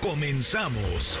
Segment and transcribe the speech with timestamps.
[0.00, 1.18] Comenzamos.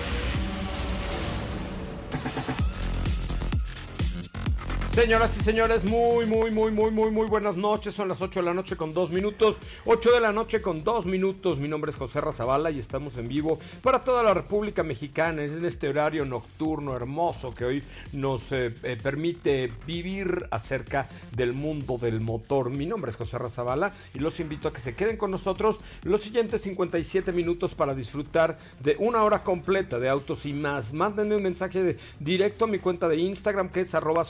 [4.98, 7.94] Señoras y señores, muy, muy, muy, muy, muy, muy buenas noches.
[7.94, 9.56] Son las 8 de la noche con 2 minutos.
[9.84, 11.60] 8 de la noche con 2 minutos.
[11.60, 15.44] Mi nombre es José Razabala y estamos en vivo para toda la República Mexicana.
[15.44, 21.52] Es en este horario nocturno hermoso que hoy nos eh, eh, permite vivir acerca del
[21.52, 22.68] mundo del motor.
[22.68, 26.22] Mi nombre es José Razabala y los invito a que se queden con nosotros los
[26.22, 30.92] siguientes 57 minutos para disfrutar de una hora completa de autos y más.
[30.92, 34.24] Mándenme un mensaje directo a mi cuenta de Instagram que es arroba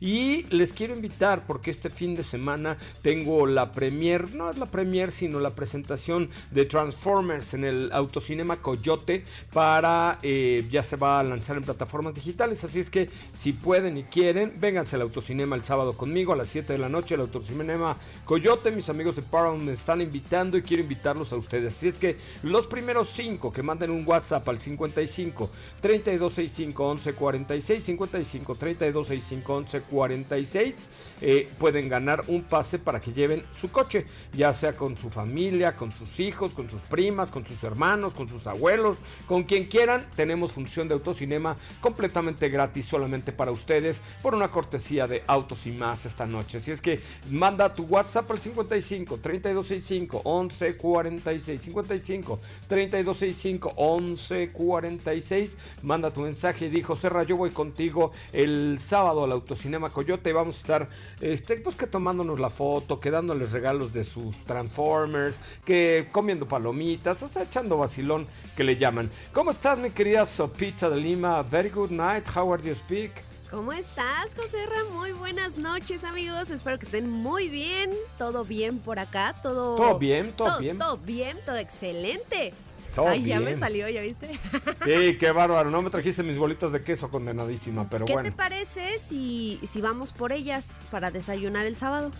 [0.00, 4.66] y les quiero invitar porque este fin de semana tengo la premier, no es la
[4.66, 11.18] premier, sino la presentación de Transformers en el Autocinema Coyote para, eh, ya se va
[11.18, 15.56] a lanzar en plataformas digitales, así es que si pueden y quieren, vénganse al Autocinema
[15.56, 19.22] el sábado conmigo a las 7 de la noche, el Autocinema Coyote, mis amigos de
[19.22, 23.52] Paramount me están invitando y quiero invitarlos a ustedes, así es que los primeros 5
[23.52, 30.74] que manden un WhatsApp al 55 3265 1146 55 3265 1146
[31.22, 35.76] eh, pueden ganar un pase para que lleven su coche, ya sea con su familia,
[35.76, 40.06] con sus hijos, con sus primas, con sus hermanos, con sus abuelos, con quien quieran.
[40.16, 45.72] Tenemos función de autocinema completamente gratis solamente para ustedes por una cortesía de Autos y
[45.72, 46.58] más esta noche.
[46.58, 55.56] Así es que manda tu WhatsApp al 55 3265 1146 55 3265 1146.
[55.82, 60.32] Manda tu mensaje y dijo, Serra, yo voy contigo el sábado al Autocinema Coyote.
[60.32, 60.88] Vamos a estar
[61.20, 67.22] este, pues que tomándonos la foto, que dándoles regalos de sus Transformers, que comiendo palomitas,
[67.22, 68.26] o sea, echando vacilón
[68.56, 69.10] que le llaman.
[69.32, 71.42] ¿Cómo estás, mi querida Sopita de Lima?
[71.42, 73.12] Very good night, how are you speak?
[73.50, 74.58] ¿Cómo estás, José
[74.92, 76.50] Muy buenas noches, amigos.
[76.50, 77.90] Espero que estén muy bien.
[78.16, 79.74] Todo bien por acá, todo.
[79.74, 80.78] Todo bien, todo, bien.
[80.78, 82.54] Todo bien, todo excelente.
[82.94, 83.38] Todo Ay, bien.
[83.38, 84.38] ya me salió, ¿ya viste?
[84.84, 85.70] Sí, qué bárbaro.
[85.70, 88.28] No me trajiste mis bolitas de queso condenadísima, pero ¿Qué bueno.
[88.28, 92.10] te parece si, si vamos por ellas para desayunar el sábado?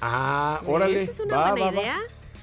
[0.00, 1.02] Ah, órale.
[1.02, 1.80] ¿Esa es una va, buena va, va.
[1.80, 1.96] idea?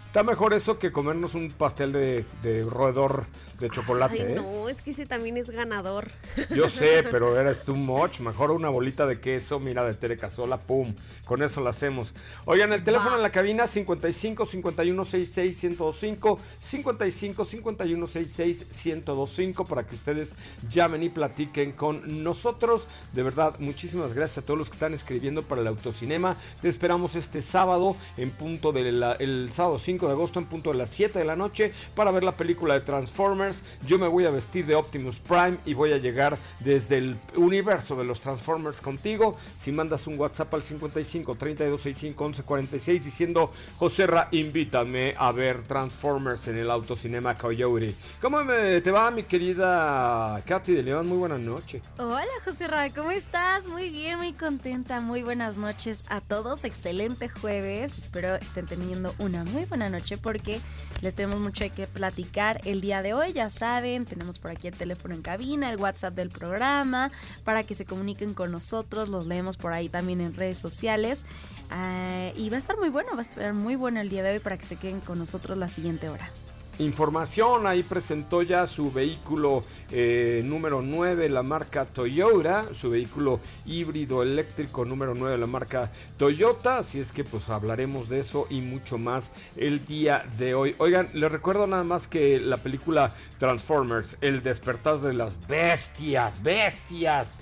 [0.08, 3.26] Está mejor eso que comernos un pastel de, de roedor
[3.62, 4.36] de chocolate, Ay, ¿eh?
[4.36, 6.12] no, es que ese también es ganador.
[6.50, 8.20] Yo sé, pero eres too much.
[8.20, 10.94] Mejor una bolita de queso, mira, de Tere Casola, pum.
[11.26, 12.14] Con eso lo hacemos.
[12.46, 13.16] Oigan, el teléfono Va.
[13.18, 20.34] en la cabina 55 51 66 1025 55 51 66 1025 para que ustedes
[20.70, 22.88] llamen y platiquen con nosotros.
[23.14, 26.36] De verdad, muchísimas gracias a todos los que están escribiendo para el autocinema.
[26.62, 30.78] Te esperamos este sábado en punto del el sábado 5 de agosto en punto de
[30.78, 33.51] las 7 de la noche para ver la película de Transformers.
[33.88, 37.96] Yo me voy a vestir de Optimus Prime y voy a llegar desde el universo
[37.96, 39.38] de los Transformers contigo.
[39.58, 46.48] Si mandas un WhatsApp al 55 3265 1146 diciendo José Ra, invítame a ver Transformers
[46.48, 47.96] en el Autocinema Coyote.
[48.22, 51.08] ¿Cómo me, te va mi querida Katy de León?
[51.08, 51.82] Muy buena noche.
[51.98, 53.66] Hola José Ra, ¿cómo estás?
[53.68, 55.00] Muy bien, muy contenta.
[55.00, 56.64] Muy buenas noches a todos.
[56.64, 57.98] Excelente jueves.
[57.98, 60.60] Espero estén teniendo una muy buena noche porque
[61.02, 63.34] les tenemos mucho que platicar el día de hoy.
[63.50, 67.12] Saben, tenemos por aquí el teléfono en cabina, el WhatsApp del programa
[67.44, 69.10] para que se comuniquen con nosotros.
[69.10, 71.26] Los leemos por ahí también en redes sociales.
[71.70, 74.34] Ah, y va a estar muy bueno, va a estar muy bueno el día de
[74.34, 76.30] hoy para que se queden con nosotros la siguiente hora.
[76.82, 84.24] Información, ahí presentó ya su vehículo eh, número 9, la marca Toyota, su vehículo híbrido
[84.24, 88.98] eléctrico número 9, la marca Toyota, así es que pues hablaremos de eso y mucho
[88.98, 90.74] más el día de hoy.
[90.80, 97.42] Oigan, les recuerdo nada más que la película Transformers, el despertar de las bestias, bestias.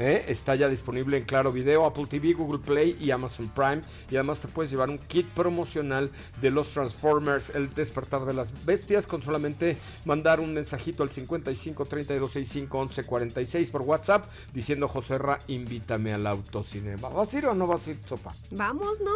[0.00, 0.24] ¿Eh?
[0.26, 3.82] Está ya disponible en Claro Video, Apple TV, Google Play y Amazon Prime.
[4.10, 6.10] Y además te puedes llevar un kit promocional
[6.40, 11.84] de los Transformers, el despertar de las bestias, con solamente mandar un mensajito al 55
[11.84, 17.08] 32 65 11 46 por WhatsApp diciendo José Ra, invítame al autocinema.
[17.10, 18.34] ¿Vas a ir o no vas a ir, Sopa?
[18.50, 19.12] Vamos, ¿no?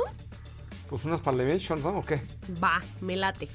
[0.89, 1.99] Pues unas Parliamentons, ¿no?
[1.99, 2.21] ¿O qué?
[2.63, 3.49] Va, me late.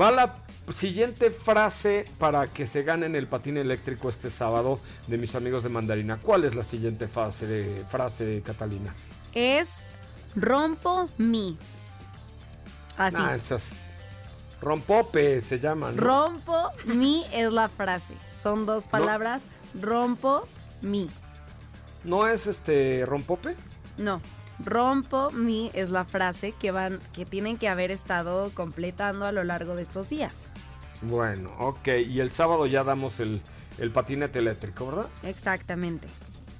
[0.00, 0.34] Va la
[0.72, 5.68] siguiente frase para que se ganen el patín eléctrico este sábado de mis amigos de
[5.68, 6.18] Mandarina.
[6.18, 8.94] ¿Cuál es la siguiente frase, frase Catalina?
[9.34, 9.82] Es
[10.36, 11.56] rompo mi.
[12.96, 13.16] Así.
[13.18, 13.72] Ah, esas-
[14.60, 16.02] Rompope se llama, ¿no?
[16.02, 18.14] Rompo mi es la frase.
[18.34, 19.40] Son dos palabras.
[19.80, 20.46] Rompo
[20.82, 21.08] mi.
[22.04, 23.56] ¿No es este rompope?
[23.96, 24.20] No.
[24.62, 29.44] Rompo mi es la frase que van, que tienen que haber estado completando a lo
[29.44, 30.34] largo de estos días.
[31.02, 31.88] Bueno, ok.
[32.08, 33.40] Y el sábado ya damos el,
[33.78, 35.06] el patinete eléctrico, ¿verdad?
[35.22, 36.06] Exactamente.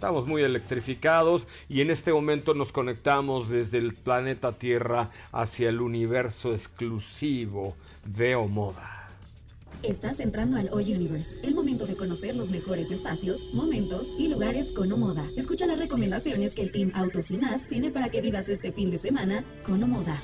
[0.01, 5.83] Estamos muy electrificados y en este momento nos conectamos desde el planeta Tierra hacia el
[5.83, 7.77] universo exclusivo
[8.07, 9.11] de Omoda.
[9.83, 14.91] Estás entrando al O-Universe, el momento de conocer los mejores espacios, momentos y lugares con
[14.91, 15.27] Omoda.
[15.37, 18.91] Escucha las recomendaciones que el Team Autos y más tiene para que vivas este fin
[18.91, 20.19] de semana con Omoda.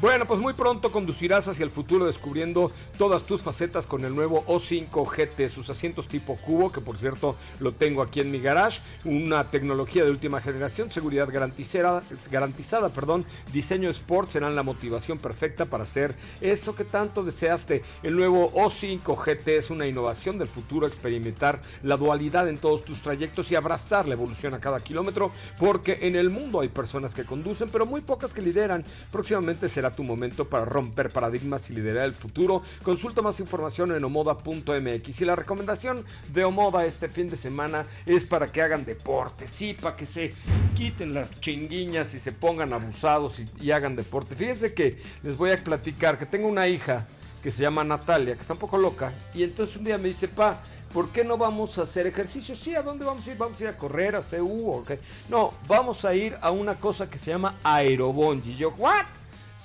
[0.00, 4.44] Bueno, pues muy pronto conducirás hacia el futuro descubriendo todas tus facetas con el nuevo
[4.46, 8.80] O5 GT, sus asientos tipo cubo, que por cierto lo tengo aquí en mi garage,
[9.04, 15.64] una tecnología de última generación, seguridad garantizada, garantizada perdón, diseño sport serán la motivación perfecta
[15.64, 17.82] para hacer eso que tanto deseaste.
[18.04, 23.00] El nuevo O5 GT es una innovación del futuro, experimentar la dualidad en todos tus
[23.00, 27.24] trayectos y abrazar la evolución a cada kilómetro, porque en el mundo hay personas que
[27.24, 28.84] conducen, pero muy pocas que lideran.
[29.10, 32.62] Próximamente será tu momento para romper paradigmas y liderar el futuro.
[32.82, 35.20] Consulta más información en omoda.mx.
[35.20, 39.74] Y la recomendación de Omoda este fin de semana es para que hagan deporte, sí,
[39.74, 40.32] para que se
[40.74, 44.34] quiten las chinguiñas y se pongan abusados y, hagan deporte.
[44.34, 47.06] Fíjense que les voy a platicar que tengo una hija
[47.42, 50.26] que se llama Natalia, que está un poco loca, y entonces un día me dice,
[50.26, 50.60] pa,
[50.92, 52.56] ¿por qué no vamos a hacer ejercicio?
[52.56, 53.38] Sí, ¿a dónde vamos a ir?
[53.38, 54.98] ¿Vamos a ir a correr, a CU o qué?
[55.28, 58.52] No, vamos a ir a una cosa que se llama aerobongi.
[58.52, 59.06] Y yo, ¿what?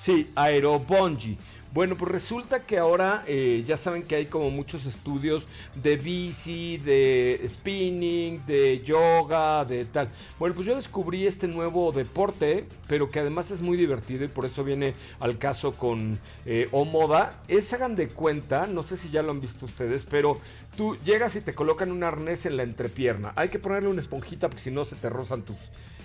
[0.04, 1.38] Sí, aerobongi.
[1.72, 6.76] Bueno, pues resulta que ahora eh, ya saben que hay como muchos estudios de bici,
[6.80, 10.10] de spinning, de yoga, de tal.
[10.38, 14.44] Bueno, pues yo descubrí este nuevo deporte, pero que además es muy divertido y por
[14.44, 17.42] eso viene al caso con eh, Omoda.
[17.48, 20.38] Es, hagan de cuenta, no sé si ya lo han visto ustedes, pero
[20.76, 23.32] tú llegas y te colocan un arnés en la entrepierna.
[23.38, 25.56] Hay que ponerle una esponjita porque si no se te rozan tus,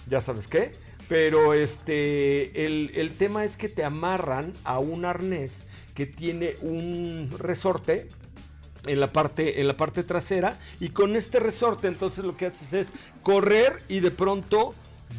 [0.09, 0.71] ya sabes qué.
[1.09, 5.65] Pero este, el, el, tema es que te amarran a un arnés
[5.95, 8.09] que tiene un resorte
[8.87, 10.59] en la parte, en la parte trasera.
[10.81, 14.75] Y con este resorte, entonces lo que haces es correr y de pronto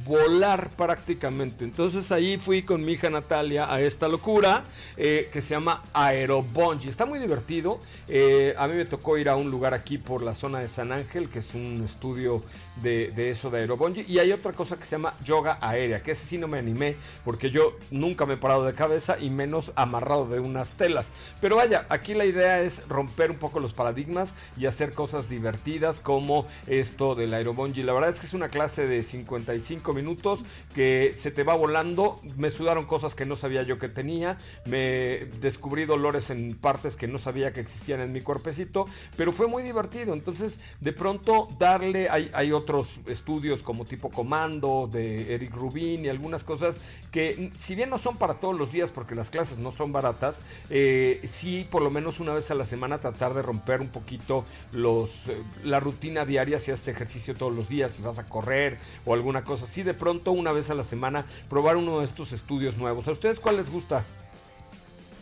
[0.06, 1.63] volar prácticamente.
[1.63, 4.63] Entonces ahí fui con mi hija Natalia a esta locura
[4.97, 6.89] eh, que se llama Aerobungee.
[6.89, 7.80] Está muy divertido.
[8.07, 10.91] Eh, a mí me tocó ir a un lugar aquí por la zona de San
[10.91, 12.44] Ángel, que es un estudio
[12.81, 14.06] de, eso de Aerobungee.
[14.07, 16.95] Y hay otra cosa que se llama yoga aérea, que ese sí no me animé
[17.24, 21.07] porque yo nunca me he parado de cabeza y menos amarrado de unas telas.
[21.42, 26.00] Pero vaya, aquí la idea es romper un poco los paradigmas y hacer cosas divertidas
[26.00, 27.83] como esto del Aerobungee.
[27.83, 30.42] La verdad es que es una clase de 55 minutos
[30.76, 32.20] que se te va volando.
[32.38, 34.38] Me sudaron cosas que no sabía yo que tenía.
[34.66, 38.86] Me descubrí dolores en partes que no sabía que existían en mi cuerpecito.
[39.18, 40.14] Pero fue muy divertido.
[40.14, 42.10] Entonces, de pronto, darle.
[42.10, 46.76] Hay, hay otros estudios como tipo comando de Eric Rubin y algunas cosas
[47.12, 50.40] que, si bien no son para todos los días, porque las clases no son baratas,
[50.70, 54.46] eh, sí, por lo menos una vez a la semana, tratar de romper un poquito
[54.72, 56.60] los, eh, la rutina diaria.
[56.60, 59.94] Si haces ejercicio todos los días, si vas a correr o alguna cosa así de
[59.94, 63.07] pronto una vez a la semana probar uno de estos estudios nuevos.
[63.07, 64.04] ¿A ustedes cuál les gusta?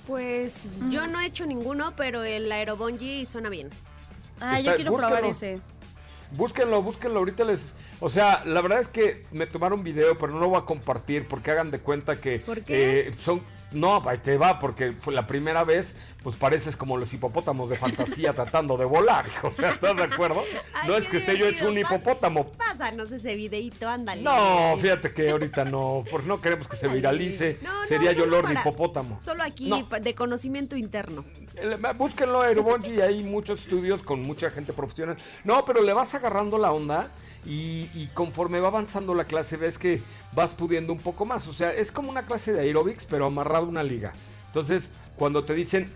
[0.08, 3.70] Pues yo no he hecho ninguno, pero el aerobungee suena bien.
[4.40, 5.60] Ah, Está- yo quiero probar ese.
[6.32, 7.74] Búsquenlo, búsquenlo, ahorita les...
[8.00, 11.28] O sea, la verdad es que me tomaron video, pero no lo voy a compartir
[11.28, 13.00] porque hagan de cuenta que ¿Por qué?
[13.10, 13.42] eh, son...
[13.74, 15.94] No, ahí te va, porque fue la primera vez,
[16.24, 19.50] pues pareces como los hipopótamos de fantasía tratando de volar, hijo.
[19.50, 20.42] O sea, ¿estás de acuerdo?
[20.74, 22.52] Ay, no es que esté yo hecho un hipopótamo.
[22.52, 24.22] Pásanos ese videito, ándale.
[24.22, 27.58] No, fíjate que ahorita no, porque no queremos que se viralice.
[27.62, 29.22] No, no, Sería yo Lord para- Hipopótamo.
[29.22, 29.84] Solo aquí No.
[30.00, 31.26] de conocimiento interno.
[31.98, 35.18] Búsquenlo Aerobungee, hay muchos estudios con mucha gente profesional.
[35.44, 37.10] No, pero le vas agarrando la onda
[37.48, 40.02] y, conforme va avanzando la clase ves que
[40.34, 41.48] vas pudiendo un poco más.
[41.48, 44.14] O sea, es como una clase de aerobics, pero amarrado a una liga.
[44.48, 45.90] Entonces, cuando te dicen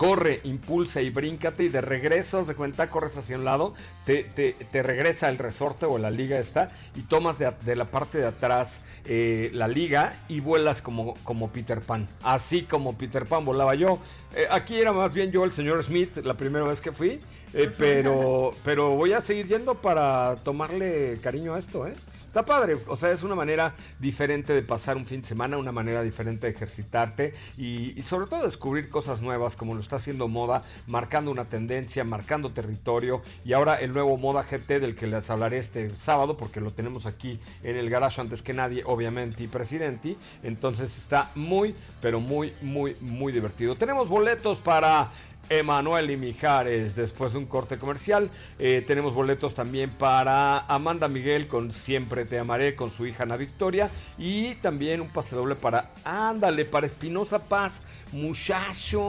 [0.00, 3.74] corre, impulsa y bríncate y de regreso, de cuenta, corres hacia un lado,
[4.06, 8.16] te, te- te regresa el resorte o la liga esta y tomas de la parte
[8.16, 12.08] de atrás eh, la liga y vuelas como, como Peter Pan.
[12.22, 13.98] Así como Peter Pan volaba yo.
[14.34, 17.20] Eh, aquí era más bien yo el señor Smith la primera vez que fui,
[17.52, 21.92] eh, pero, pero voy a seguir yendo para tomarle cariño a esto, ¿eh?
[22.30, 22.78] Está padre.
[22.86, 26.46] O sea, es una manera diferente de pasar un fin de semana, una manera diferente
[26.46, 31.46] de ejercitarte y, sobre todo descubrir cosas nuevas como lo está haciendo Moda, marcando una
[31.46, 36.36] tendencia, marcando territorio y ahora el nuevo Moda GT del que les hablaré este sábado
[36.36, 40.16] porque lo tenemos aquí en el garage antes que nadie, obviamente, y presidente.
[40.44, 43.74] Entonces está muy, pero muy, muy, muy divertido.
[43.74, 45.10] Tenemos boletos para
[45.50, 48.30] Emanuel y Mijares después de un corte comercial.
[48.58, 53.36] Eh, tenemos boletos también para Amanda Miguel con Siempre Te Amaré con su hija Ana
[53.36, 53.90] Victoria.
[54.16, 59.02] Y también un pase doble para Ándale, para Espinosa Paz, muchacho.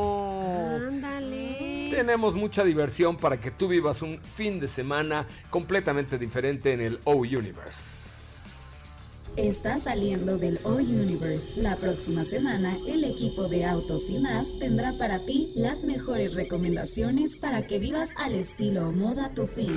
[0.88, 1.90] Ándale.
[1.92, 7.00] Tenemos mucha diversión para que tú vivas un fin de semana completamente diferente en el
[7.04, 8.01] O Universe.
[9.38, 11.54] Está saliendo del O Universe.
[11.56, 17.38] La próxima semana, el equipo de Autos y más tendrá para ti las mejores recomendaciones
[17.38, 19.74] para que vivas al estilo moda tu fin.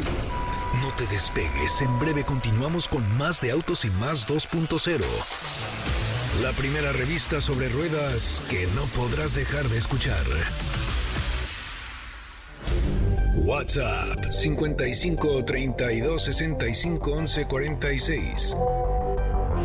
[0.83, 5.05] No te despegues, en breve continuamos con más de Autos y más 2.0.
[6.43, 10.25] La primera revista sobre ruedas que no podrás dejar de escuchar.
[13.37, 18.57] WhatsApp 55 32 65 11 46.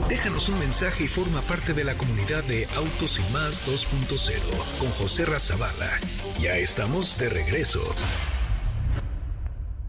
[0.10, 4.90] Déjanos un mensaje y forma parte de la comunidad de Autos y Más 2.0 con
[4.90, 6.00] José Razabala.
[6.42, 7.80] Ya estamos de regreso.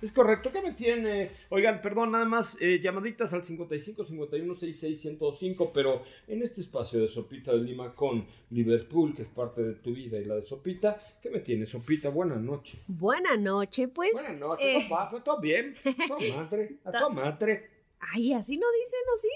[0.00, 1.32] Es correcto, ¿qué me tiene?
[1.48, 7.00] Oigan, perdón, nada más eh, llamaditas al 55 51 66 105, pero en este espacio
[7.00, 10.42] de Sopita de Lima con Liverpool, que es parte de tu vida y la de
[10.42, 12.10] Sopita, ¿qué me tiene, Sopita?
[12.10, 12.78] Buenas noches.
[12.86, 14.12] Buena noche, pues.
[14.12, 17.70] Buenas noches, eh, papá, todo bien, a tu madre, a tu madre.
[17.98, 19.28] Ay, así no dicen, ¿o sí?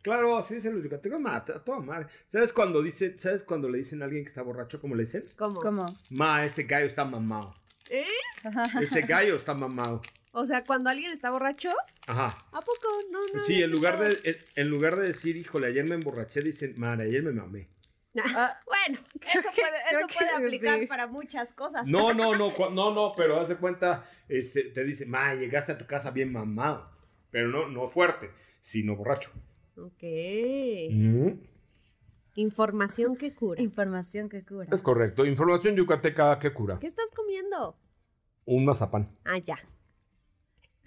[0.00, 2.06] Claro, así se lo digo, tengo madre, a toda madre.
[2.26, 5.24] ¿Sabes cuando dice, sabes cuando le dicen a alguien que está borracho, cómo le dicen?
[5.36, 5.60] ¿Cómo?
[5.60, 5.84] ¿Cómo?
[6.08, 7.54] Ma, ese gallo está mamado.
[7.90, 8.06] ¿Eh?
[8.80, 10.02] Ese gallo está mamado.
[10.32, 11.70] O sea, cuando alguien está borracho,
[12.06, 12.36] Ajá.
[12.52, 12.88] ¿a poco?
[13.10, 13.44] No, no.
[13.44, 17.04] Sí, en lugar, de, en, en lugar de decir, híjole, ayer me emborraché, dicen, madre,
[17.04, 17.68] ayer me mamé.
[18.22, 20.86] Ah, Bueno, eso que- puede, eso puede aplicar sí.
[20.86, 21.86] para muchas cosas.
[21.86, 25.78] No, no, no, no, no, pero haz de cuenta, este, te dice, ma, llegaste a
[25.78, 26.90] tu casa bien mamado.
[27.30, 29.30] Pero no, no fuerte, sino borracho.
[29.76, 30.02] Ok.
[30.90, 31.28] Mm,
[32.36, 33.60] Información que cura.
[33.60, 34.68] información que cura.
[34.70, 35.24] Es correcto.
[35.24, 36.78] Información yucateca que cura.
[36.78, 37.76] ¿Qué estás comiendo?
[38.44, 39.08] Un mazapán.
[39.24, 39.58] Ah, ya.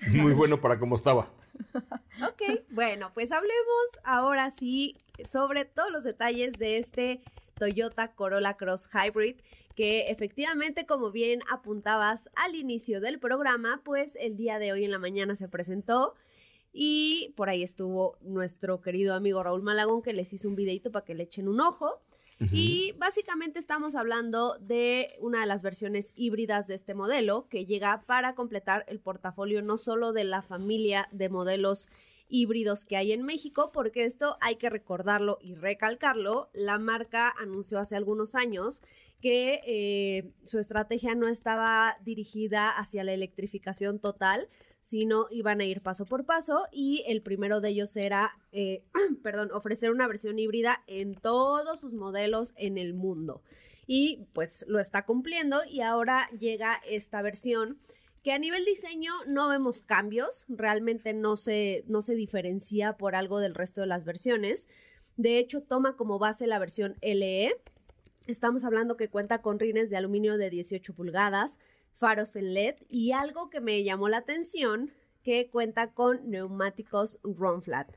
[0.08, 1.30] Muy bueno para cómo estaba.
[2.22, 7.22] Ok, bueno, pues hablemos ahora sí sobre todos los detalles de este
[7.56, 9.38] Toyota Corolla Cross Hybrid,
[9.76, 14.92] que efectivamente, como bien apuntabas al inicio del programa, pues el día de hoy en
[14.92, 16.16] la mañana se presentó
[16.72, 21.06] y por ahí estuvo nuestro querido amigo Raúl Malagón que les hizo un videito para
[21.06, 22.02] que le echen un ojo.
[22.54, 28.04] Y básicamente estamos hablando de una de las versiones híbridas de este modelo que llega
[28.06, 31.90] para completar el portafolio no solo de la familia de modelos
[32.30, 36.50] híbridos que hay en México, porque esto hay que recordarlo y recalcarlo.
[36.54, 38.82] La marca anunció hace algunos años
[39.22, 44.48] que eh, su estrategia no estaba dirigida hacia la electrificación total,
[44.82, 48.84] sino iban a ir paso por paso y el primero de ellos era, eh,
[49.24, 53.42] perdón, ofrecer una versión híbrida en todos sus modelos en el mundo.
[53.88, 57.80] Y pues lo está cumpliendo y ahora llega esta versión
[58.24, 63.40] que a nivel diseño no vemos cambios, realmente no se, no se diferencia por algo
[63.40, 64.68] del resto de las versiones.
[65.16, 67.56] De hecho, toma como base la versión LE.
[68.28, 71.60] Estamos hablando que cuenta con rines de aluminio de 18 pulgadas,
[72.00, 74.92] faros en LED y algo que me llamó la atención,
[75.22, 77.92] que cuenta con neumáticos run flat.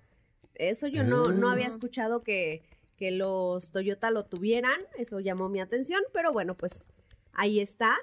[0.54, 1.68] Eso yo no, no había Ah.
[1.68, 2.62] escuchado que,
[2.97, 6.88] que los Toyota lo tuvieran, eso llamó mi atención, pero bueno, pues
[7.32, 7.97] ahí está.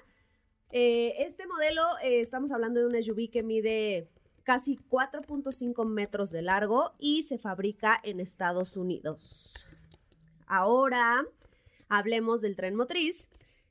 [0.71, 4.07] Eh, este modelo, eh, estamos hablando de un SUV que mide
[4.43, 9.67] casi 4.5 metros de largo y se fabrica en Estados Unidos.
[10.47, 11.23] Ahora,
[11.87, 13.29] hablemos del tren motriz.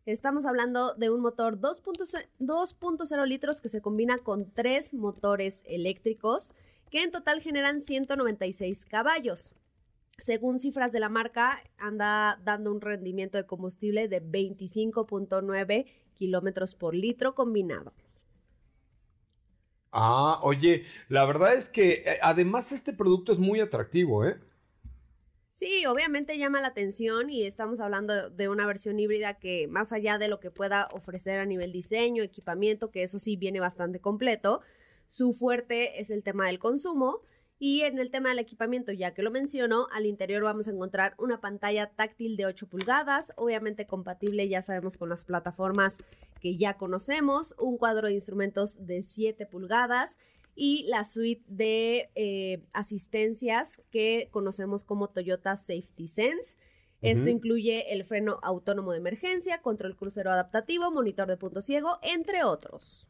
[0.09, 6.50] Estamos hablando de un motor 2.0 litros que se combina con tres motores eléctricos
[6.91, 9.55] que en total generan 196 caballos.
[10.17, 15.85] Según cifras de la marca, anda dando un rendimiento de combustible de 25.9
[16.15, 17.93] kilómetros por litro combinado.
[19.93, 24.41] Ah, oye, la verdad es que eh, además este producto es muy atractivo, ¿eh?
[25.59, 30.17] Sí, obviamente llama la atención y estamos hablando de una versión híbrida que más allá
[30.17, 34.61] de lo que pueda ofrecer a nivel diseño, equipamiento, que eso sí viene bastante completo,
[35.09, 37.23] su fuerte es el tema del consumo.
[37.59, 41.17] Y en el tema del equipamiento, ya que lo menciono, al interior vamos a encontrar
[41.19, 45.99] una pantalla táctil de 8 pulgadas, obviamente compatible, ya sabemos, con las plataformas
[46.41, 50.19] que ya conocemos, un cuadro de instrumentos de 7 pulgadas
[50.61, 56.59] y la suite de eh, asistencias que conocemos como Toyota Safety Sense.
[57.00, 62.43] Esto incluye el freno autónomo de emergencia, control crucero adaptativo, monitor de punto ciego, entre
[62.43, 63.07] otros.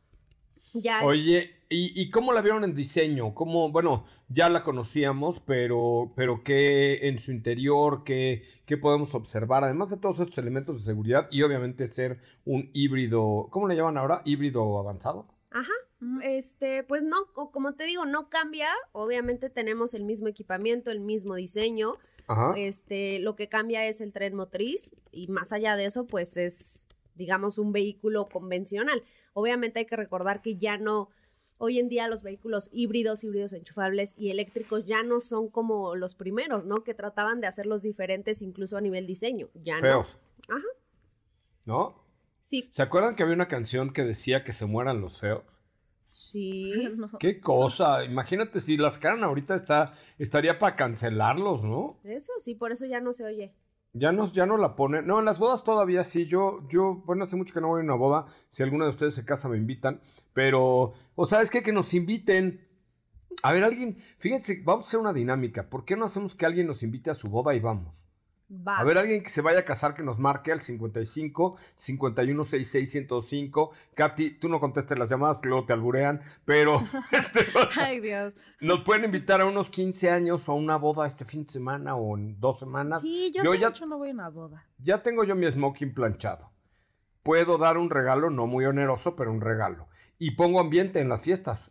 [1.04, 3.34] Oye, ¿y, cómo la vieron en diseño?
[3.34, 9.64] ¿Cómo, bueno, ya la conocíamos, pero, pero qué en su interior, qué, qué podemos observar,
[9.64, 13.96] además de todos estos elementos de seguridad y obviamente ser un híbrido, ¿cómo le llaman
[13.96, 14.20] ahora?
[14.26, 15.37] ¿Híbrido avanzado?
[15.50, 15.72] Ajá,
[16.22, 21.34] este, pues no, como te digo, no cambia, obviamente tenemos el mismo equipamiento, el mismo
[21.34, 21.94] diseño,
[22.26, 22.52] Ajá.
[22.56, 26.86] este, lo que cambia es el tren motriz y más allá de eso, pues es,
[27.14, 29.02] digamos, un vehículo convencional.
[29.32, 31.08] Obviamente hay que recordar que ya no,
[31.56, 36.14] hoy en día los vehículos híbridos, híbridos enchufables y eléctricos ya no son como los
[36.14, 36.84] primeros, ¿no?
[36.84, 39.48] Que trataban de hacerlos diferentes incluso a nivel diseño.
[39.54, 40.14] Ya Feos.
[40.48, 40.56] no.
[40.56, 40.66] Ajá.
[41.64, 42.07] ¿No?
[42.48, 42.66] Sí.
[42.70, 45.42] ¿Se acuerdan que había una canción que decía que se mueran los feos?
[46.08, 46.72] Sí.
[47.20, 48.06] Qué cosa.
[48.06, 51.98] Imagínate si las sacaran ahorita está, estaría para cancelarlos, ¿no?
[52.04, 53.52] Eso sí, por eso ya no se oye.
[53.92, 55.06] Ya no, ya no la ponen.
[55.06, 56.24] No, en las bodas todavía sí.
[56.24, 58.24] Yo, yo, bueno, hace mucho que no voy a una boda.
[58.48, 60.00] Si alguna de ustedes se casa, me invitan.
[60.32, 62.66] Pero, o sabes qué, que nos inviten.
[63.42, 65.68] A ver, alguien, fíjense, vamos a hacer una dinámica.
[65.68, 68.07] ¿Por qué no hacemos que alguien nos invite a su boda y vamos?
[68.64, 72.90] A ver, alguien que se vaya a casar que nos marque al 55 51 66
[72.90, 73.70] 105.
[73.94, 76.76] Katy, tú no contestes las llamadas que luego te alburean, pero
[77.12, 78.32] este, Ay, Dios.
[78.60, 81.94] nos pueden invitar a unos 15 años o a una boda este fin de semana
[81.94, 83.02] o en dos semanas.
[83.02, 84.64] Sí, yo, ya, mucho no voy a una boda.
[84.78, 86.50] Ya tengo yo mi smoking planchado.
[87.22, 89.88] Puedo dar un regalo, no muy oneroso, pero un regalo.
[90.18, 91.70] Y pongo ambiente en las fiestas.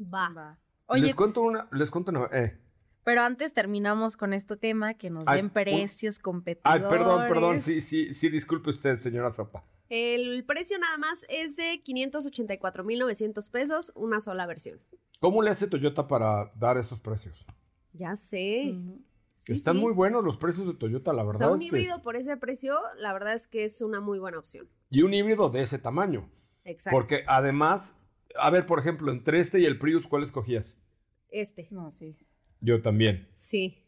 [0.00, 0.56] Va.
[0.86, 2.60] Oye, les cuento una, les cuento una, eh,
[3.06, 6.82] pero antes terminamos con este tema, que nos den precios competidores.
[6.82, 9.64] Ay, perdón, perdón, sí, sí, sí, disculpe usted, señora Sopa.
[9.88, 14.80] El precio nada más es de 584.900 pesos, una sola versión.
[15.20, 17.46] ¿Cómo le hace Toyota para dar esos precios?
[17.92, 18.76] Ya sé.
[19.46, 21.52] Están muy buenos los precios de Toyota, la verdad.
[21.52, 24.40] O sea, un híbrido por ese precio, la verdad es que es una muy buena
[24.40, 24.68] opción.
[24.90, 26.28] Y un híbrido de ese tamaño.
[26.64, 26.96] Exacto.
[26.96, 27.96] Porque además,
[28.34, 30.76] a ver, por ejemplo, entre este y el Prius, ¿cuál escogías?
[31.30, 31.68] Este.
[31.70, 32.16] No, sí.
[32.60, 33.28] Yo también.
[33.34, 33.82] Sí.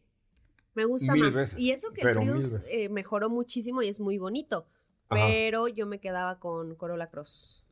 [0.74, 1.59] Me gusta más.
[1.59, 4.66] y eso que Prius eh, mejoró muchísimo y es muy bonito.
[5.09, 7.64] Pero yo me quedaba con Corolla Cross.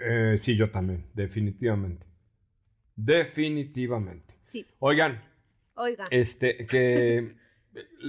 [0.00, 2.06] Eh, sí, yo también, definitivamente.
[2.96, 4.34] Definitivamente.
[4.44, 4.66] Sí.
[4.80, 5.22] Oigan.
[5.74, 6.08] Oigan.
[6.10, 7.36] Este, que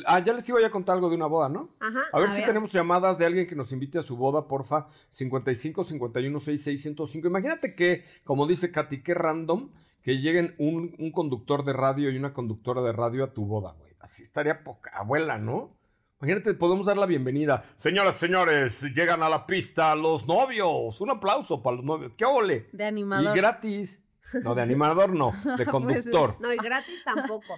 [0.06, 1.70] Ah, ya les iba a contar algo de una boda, ¿no?
[1.80, 2.04] Ajá.
[2.12, 4.88] A ver si tenemos llamadas de alguien que nos invite a su boda, porfa.
[5.10, 7.28] 55 51 66 105.
[7.28, 12.18] Imagínate que, como dice Katy, qué random que lleguen un, un, conductor de radio y
[12.18, 13.92] una conductora de radio a tu boda, güey.
[14.00, 15.76] Así estaría poca abuela, ¿no?
[16.22, 17.64] Imagínate, podemos dar la bienvenida.
[17.78, 21.00] Señoras, señores, llegan a la pista los novios.
[21.00, 22.14] Un aplauso para los novios.
[22.18, 22.70] ¡Qué ole!
[22.72, 23.36] De animador.
[23.36, 24.04] Y gratis.
[24.44, 26.36] No, de animador no, de pues, conductor.
[26.40, 27.56] no, y gratis tampoco.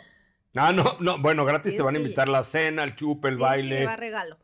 [0.55, 3.79] Ah, no, no, bueno, gratis te van a invitar la cena, el chupe, el baile.
[3.79, 4.37] Llevar regalo.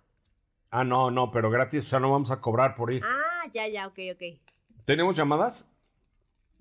[0.69, 3.01] Ah, no, no, pero gratis, o sea, no vamos a cobrar por ir.
[3.03, 4.23] Ah, ya, ya, ok, ok.
[4.85, 5.67] ¿Tenemos llamadas?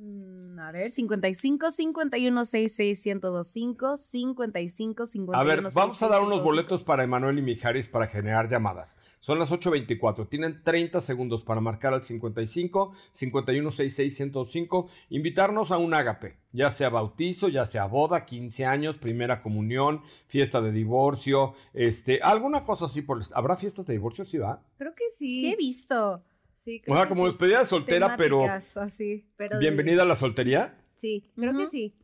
[0.05, 6.43] Mm, a ver, 55 51 66 1025 55 51 A ver, vamos a dar unos
[6.43, 8.99] boletos para Emanuel y Mijaris para generar llamadas.
[9.21, 10.29] Son las 8.24.
[10.29, 14.89] Tienen 30 segundos para marcar al 55 51 66 1025.
[15.09, 20.61] Invitarnos a un ágape, ya sea bautizo, ya sea boda, 15 años, primera comunión, fiesta
[20.61, 23.01] de divorcio, este, alguna cosa así.
[23.01, 23.23] Por...
[23.33, 24.63] ¿Habrá fiestas de divorcio, sí, va?
[24.77, 25.41] Creo que sí.
[25.41, 26.23] Sí, he visto.
[26.65, 28.45] Sí, o sea, como despedida de soltera, pero...
[28.49, 29.27] Así.
[29.37, 30.79] pero ¿Bienvenida a la soltería?
[30.95, 31.95] Sí, creo que sí.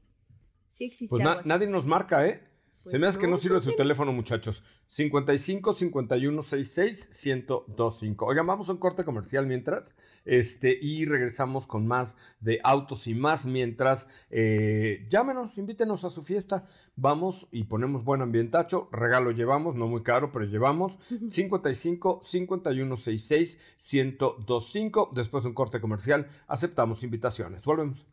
[0.73, 1.09] Sí existe.
[1.09, 2.43] Pues nadie nos marca, ¿eh?
[2.87, 4.63] Se me hace que no pues sirve su teléfono, muchachos.
[4.87, 8.25] 55 51 66 1025.
[8.27, 9.95] Oigan, vamos a un corte comercial mientras.
[10.25, 14.09] Este, y regresamos con más de autos y más mientras.
[14.31, 16.67] eh, llámenos, invítenos a su fiesta.
[16.97, 18.89] Vamos y ponemos buen ambientacho.
[18.93, 20.99] Regalo llevamos, no muy caro, pero llevamos.
[21.31, 23.59] 55 51 66
[23.93, 25.11] 1025.
[25.15, 27.63] Después de un corte comercial, aceptamos invitaciones.
[27.65, 28.07] Volvemos.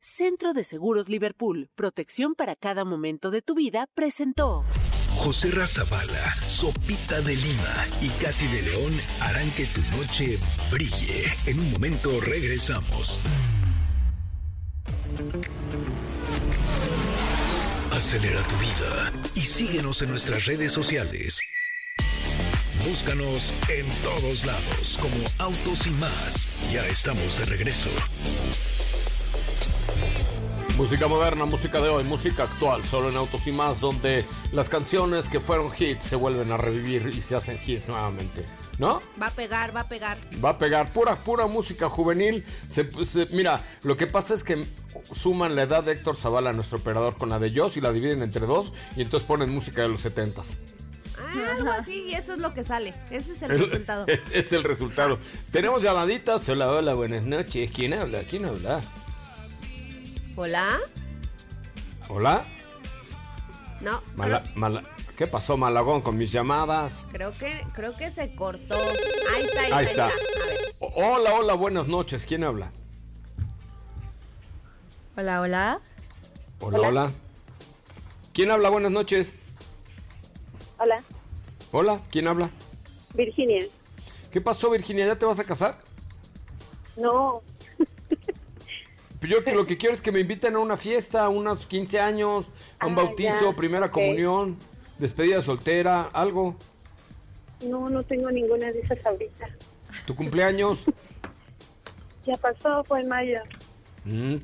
[0.00, 4.64] Centro de Seguros Liverpool, protección para cada momento de tu vida, presentó.
[5.16, 10.38] José Razabala, Sopita de Lima y Katy de León harán que tu noche
[10.70, 11.24] brille.
[11.46, 13.18] En un momento regresamos.
[17.90, 21.40] Acelera tu vida y síguenos en nuestras redes sociales.
[22.86, 26.46] Búscanos en todos lados como Autos y más.
[26.72, 27.90] Ya estamos de regreso.
[30.78, 35.28] Música moderna, música de hoy, música actual, solo en Autos y más, donde las canciones
[35.28, 38.46] que fueron hits se vuelven a revivir y se hacen hits nuevamente.
[38.78, 39.00] ¿No?
[39.20, 40.16] Va a pegar, va a pegar.
[40.42, 42.44] Va a pegar pura, pura música juvenil.
[42.68, 44.68] Se- se- mira, lo que pasa es que
[45.12, 48.22] suman la edad de Héctor Zavala, nuestro operador, con la de Joss y la dividen
[48.22, 50.56] entre dos y entonces ponen música de los setentas.
[51.18, 52.94] Ah, algo así, y eso es lo que sale.
[53.10, 54.04] Ese es el Es- resultado.
[54.08, 55.18] Es, es el resultado.
[55.50, 56.48] Tenemos llamaditas.
[56.48, 57.68] Hola, hola, buenas noches.
[57.74, 58.20] ¿Quién habla?
[58.30, 58.80] ¿Quién habla?
[60.40, 60.78] Hola.
[62.08, 62.44] Hola.
[63.80, 64.84] No, Mala- mala-
[65.16, 67.04] ¿Qué pasó, Malagón, con mis llamadas?
[67.10, 68.76] creo, que creo que se cortó.
[69.34, 70.04] Ahí está, ahí, Ahí está.
[70.06, 70.74] A ver.
[70.78, 72.24] Hola, hola, buenas noches.
[72.24, 72.70] ¿Quién habla?
[75.16, 75.80] Hola, hola.
[76.60, 77.12] Hola, hola.
[78.32, 78.68] ¿Quién habla?
[78.68, 79.34] Buenas noches.
[80.78, 81.02] Hola,
[81.72, 82.50] Hola, ¿quién habla?
[83.14, 83.66] Virginia.
[84.30, 85.04] ¿Qué pasó, Virginia?
[85.04, 85.80] ¿Ya te vas a casar?
[86.96, 87.42] No,
[89.20, 91.98] Yo que lo que quiero es que me inviten a una fiesta, a unos 15
[92.00, 94.56] años, a un Ah, bautizo, ya, primera comunión,
[94.98, 96.54] despedida soltera, algo.
[97.64, 99.48] no, no tengo ninguna de esas ahorita.
[100.06, 100.84] Tu cumpleaños.
[102.26, 103.40] Ya pasó, fue en mayo.
[104.04, 104.36] Mm.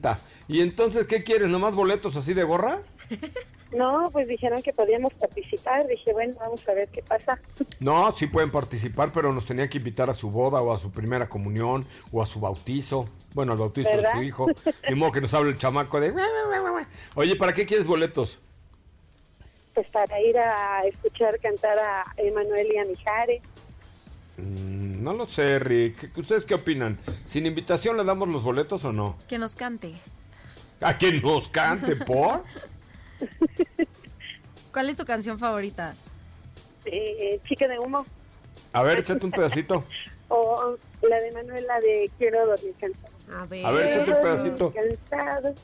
[0.49, 1.51] ¿Y entonces qué quieres?
[1.51, 2.81] ¿Nomás boletos así de gorra?
[3.75, 5.87] No, pues dijeron que podíamos participar.
[5.89, 7.41] Dije, bueno, vamos a ver qué pasa.
[7.81, 10.93] No, sí pueden participar, pero nos tenían que invitar a su boda o a su
[10.93, 13.09] primera comunión o a su bautizo.
[13.35, 14.47] Bueno, al bautizo de su hijo.
[14.89, 16.15] Ni modo que nos hable el chamaco de...
[17.17, 18.39] Oye, ¿para qué quieres boletos?
[19.75, 23.43] Pues para ir a escuchar cantar a Emanuel y a Mijares.
[24.37, 26.17] Mm, no lo sé, Rick.
[26.17, 26.99] ¿Ustedes qué opinan?
[27.25, 29.17] ¿Sin invitación le damos los boletos o no?
[29.29, 29.95] Que nos cante.
[30.81, 32.45] ¿A que nos cante, por?
[34.73, 35.95] ¿Cuál es tu canción favorita?
[36.85, 38.05] Eh, Chica de humo.
[38.73, 39.85] A ver, échate un pedacito.
[40.29, 43.15] O la de Manuel, la de Quiero dormir cansado.
[43.39, 43.67] A ver.
[43.67, 44.71] A ver, échate un Quiero pedacito.
[44.75, 45.55] dormir cansado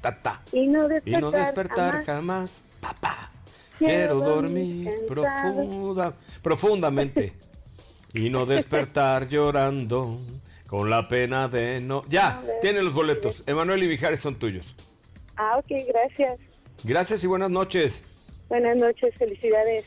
[0.00, 0.42] Ta, ta.
[0.52, 2.06] y no Y despertar, no despertar jamás.
[2.06, 3.30] jamás, papá.
[3.78, 7.32] Quiero dormir profunda, profundamente.
[8.14, 10.20] Y no despertar llorando
[10.68, 12.04] con la pena de no...
[12.08, 13.42] Ya, tienen los boletos.
[13.46, 14.76] Emanuel y Mijares son tuyos.
[15.36, 16.38] Ah, ok, gracias.
[16.82, 18.02] Gracias y buenas noches.
[18.48, 19.84] Buenas noches, felicidades.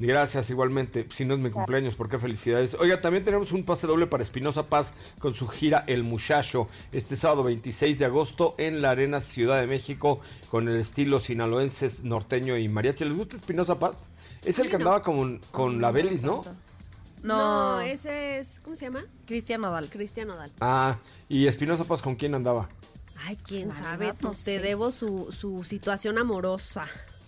[0.00, 1.06] Gracias, igualmente.
[1.10, 2.74] Si no es mi cumpleaños, ¿por qué felicidades?
[2.74, 7.16] Oiga, también tenemos un pase doble para Espinosa Paz con su gira El Muchacho, este
[7.16, 10.20] sábado 26 de agosto en la Arena Ciudad de México,
[10.50, 13.04] con el estilo sinaloenses, norteño y mariachi.
[13.06, 14.08] ¿Les gusta Espinosa Paz?
[14.44, 14.84] Es el Sí, que no.
[14.84, 16.44] andaba con, con la Belis, ¿no?
[17.24, 18.60] No, ese es.
[18.60, 19.02] ¿Cómo se llama?
[19.26, 19.88] Cristian Nodal.
[19.90, 20.52] Cristian Odal.
[20.60, 20.98] Ah,
[21.28, 22.68] y Espinosa Paz, ¿con quién andaba?
[23.24, 24.14] Ay, quién La sabe.
[24.20, 24.58] no te sé.
[24.60, 26.86] debo su, su situación amorosa.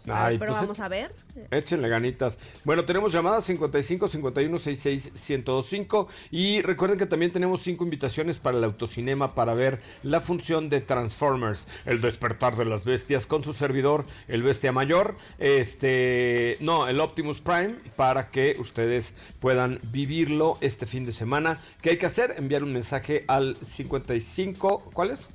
[0.09, 1.15] Ay, Pero pues, vamos a ver.
[1.51, 2.39] Échenle ganitas.
[2.65, 8.57] Bueno, tenemos llamadas 55 51 66 1025 y recuerden que también tenemos cinco invitaciones para
[8.57, 13.53] el autocinema para ver la función de Transformers, el despertar de las bestias con su
[13.53, 20.87] servidor, el bestia mayor, este, no, el Optimus Prime para que ustedes puedan vivirlo este
[20.87, 21.61] fin de semana.
[21.83, 22.35] ¿Qué hay que hacer?
[22.39, 25.29] Enviar un mensaje al 55, ¿cuál es?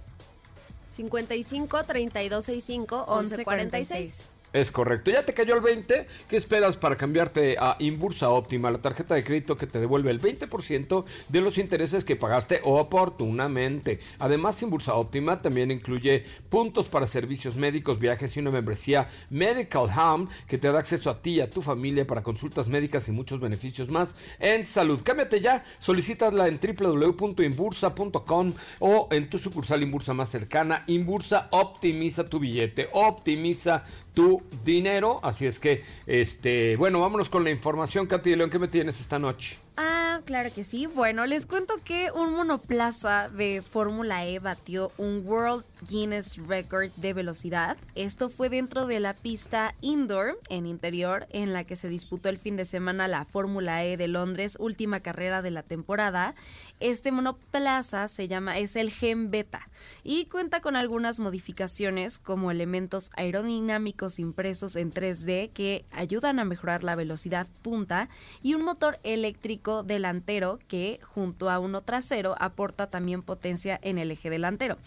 [0.96, 4.35] 55 3265 1146.
[4.56, 5.12] Es correcto.
[5.12, 6.08] Ya te cayó el 20.
[6.30, 10.22] ¿Qué esperas para cambiarte a Inbursa Óptima, la tarjeta de crédito que te devuelve el
[10.22, 14.00] 20% de los intereses que pagaste oportunamente?
[14.18, 20.28] Además, Inbursa Óptima también incluye puntos para servicios médicos, viajes y una membresía Medical Home
[20.48, 23.42] que te da acceso a ti y a tu familia para consultas médicas y muchos
[23.42, 25.02] beneficios más en salud.
[25.04, 30.86] Cámbiate ya, solicítala en www.inbursa.com o en tu sucursal Inbursa más cercana.
[30.88, 33.84] Inbursa optimiza tu billete, optimiza
[34.16, 35.20] tu dinero.
[35.22, 39.20] Así es que, este, bueno, vámonos con la información, Katy León, ¿qué me tienes esta
[39.20, 39.58] noche?
[39.78, 40.86] Ah, claro que sí.
[40.86, 47.14] Bueno, les cuento que un monoplaza de Fórmula E batió un World Guinness Record de
[47.14, 47.76] velocidad.
[47.94, 52.38] Esto fue dentro de la pista indoor en interior en la que se disputó el
[52.38, 56.36] fin de semana la Fórmula E de Londres, última carrera de la temporada.
[56.80, 59.68] Este monoplaza se llama es el Gen Beta
[60.04, 66.86] y cuenta con algunas modificaciones como elementos aerodinámicos impresos en 3D que ayudan a mejorar
[66.86, 68.08] la velocidad punta
[68.42, 74.12] y un motor eléctrico delantero que junto a uno trasero aporta también potencia en el
[74.12, 74.78] eje delantero.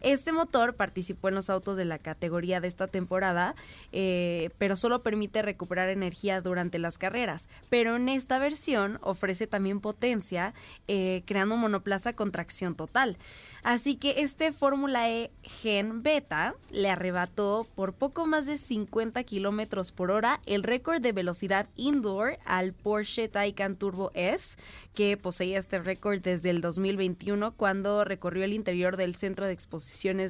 [0.00, 3.54] Este motor participó en los autos de la categoría de esta temporada,
[3.92, 7.48] eh, pero solo permite recuperar energía durante las carreras.
[7.68, 10.54] Pero en esta versión ofrece también potencia,
[10.88, 13.16] eh, creando monoplaza con tracción total.
[13.62, 19.90] Así que este Fórmula E Gen Beta le arrebató por poco más de 50 kilómetros
[19.90, 24.56] por hora el récord de velocidad indoor al Porsche Taycan Turbo S,
[24.94, 29.52] que poseía este récord desde el 2021 cuando recorrió el interior del centro de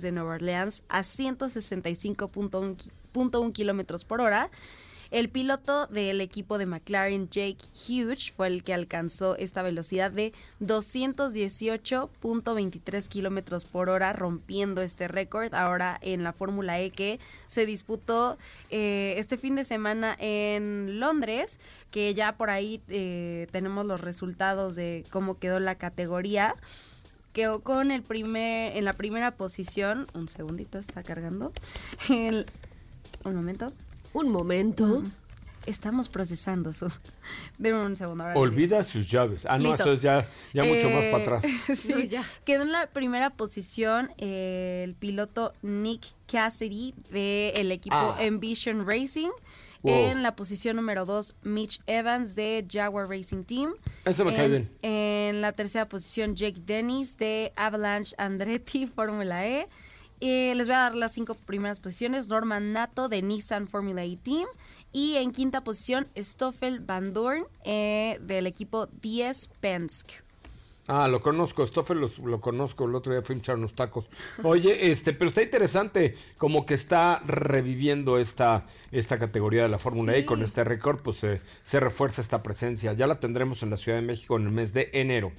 [0.03, 4.51] de Nueva Orleans a 165.1 kilómetros por hora.
[5.11, 10.33] El piloto del equipo de McLaren, Jake Hughes, fue el que alcanzó esta velocidad de
[10.61, 18.37] 218.23 kilómetros por hora, rompiendo este récord ahora en la Fórmula E que se disputó
[18.71, 21.61] eh, este fin de semana en Londres,
[21.93, 26.57] que ya por ahí eh, tenemos los resultados de cómo quedó la categoría
[27.37, 31.53] quedó con el primer en la primera posición un segundito está cargando
[32.09, 32.47] el,
[33.25, 33.75] un momento
[34.15, 35.03] un momento.
[35.67, 36.91] Estamos procesando su.
[37.59, 38.23] Denme un segundo.
[38.25, 39.45] Ahora Olvida sus llaves.
[39.47, 41.45] Ah, no, eso es ya, ya mucho más para atrás.
[41.77, 42.25] sí, ya.
[42.45, 48.17] Quedó en la primera posición eh, el piloto Nick Cassidy del equipo Ah.
[48.21, 49.31] Envision Racing.
[49.87, 50.11] Wow.
[50.11, 53.75] En la posición número 2, Mitch Evans de Jaguar Racing Team.
[54.05, 54.71] Ese me cae en, bien.
[54.83, 59.69] En la tercera posición, Jake Dennis de Avalanche Andretti Fórmula E.
[60.19, 62.27] Y les voy a dar las cinco primeras posiciones.
[62.27, 64.47] Norman Nato de Nissan Formula E Team.
[64.93, 70.26] Y en quinta posición, Stoffel Van Dorn eh, del equipo 10 Penske.
[70.89, 74.09] Ah, lo conozco, Stoffel lo, lo conozco, el otro día fui a echar unos tacos.
[74.45, 80.15] Oye, este, pero está interesante, como que está reviviendo esta, esta categoría de la Fórmula
[80.15, 82.93] E y con este récord, pues eh, se refuerza esta presencia.
[82.93, 85.33] Ya la tendremos en la Ciudad de México en el mes de enero.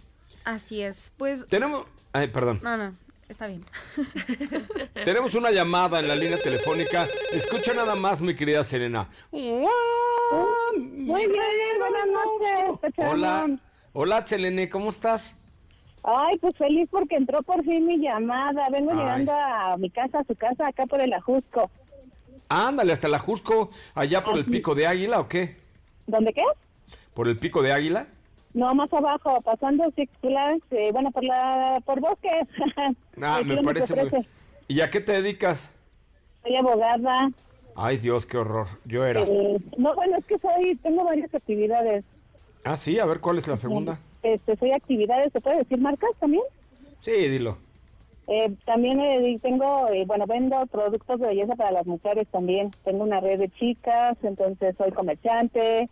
[0.44, 1.12] Así es.
[1.18, 1.46] Pues.
[1.48, 2.94] Tenemos, ay, perdón, No, no,
[3.30, 3.64] está bien.
[5.06, 7.08] tenemos una llamada en la línea telefónica.
[7.32, 9.10] Escucha nada más, mi querida Serena.
[9.32, 9.66] Muy
[11.26, 12.94] bien, buenas noches.
[12.98, 13.58] Hola.
[14.00, 15.36] Hola, Selene, ¿cómo estás?
[16.04, 18.70] Ay, pues feliz porque entró por fin mi llamada.
[18.72, 21.72] Vengo Ay, llegando a mi casa, a su casa, acá por el Ajusco.
[22.50, 25.58] Ándale, hasta la Jusco, allá por el pico de Águila, ¿o qué?
[26.06, 26.44] ¿Dónde qué?
[27.14, 28.08] ¿Por el pico de Águila?
[28.54, 32.48] No, más abajo, pasando Six Flags, eh, bueno, por la, por bosques.
[33.22, 34.10] Ah, El me parece muy...
[34.12, 34.30] 13.
[34.68, 35.72] ¿Y a qué te dedicas?
[36.44, 37.32] Soy abogada.
[37.76, 38.68] Ay, Dios, qué horror.
[38.86, 39.24] Yo era.
[39.24, 42.06] eh, no, bueno, es que soy, tengo varias actividades.
[42.68, 43.98] Ah, sí, a ver, ¿cuál es la segunda?
[44.22, 46.44] Este, soy actividades, ¿se puede decir marcas también?
[47.00, 47.58] Sí, dilo.
[48.28, 52.74] Eh, también eh, tengo, eh, bueno, vendo productos de belleza para las mujeres también.
[52.84, 55.90] Tengo una red de chicas, entonces soy comerciante,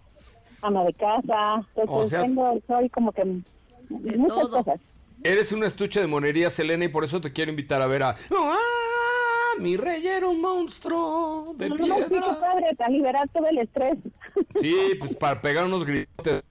[0.62, 1.66] ama de casa.
[1.76, 4.64] Entonces O sea- tengo, soy como que De muchas todo.
[4.66, 4.82] cosas.
[5.24, 8.16] Eres un estuche de monería, Selena, y por eso te quiero invitar a ver a...
[9.60, 12.40] Mi rey era un monstruo de No, no, piedra.
[12.40, 13.98] padre, para liberar todo el estrés.
[14.60, 16.44] Sí, pues para pegar unos gritos.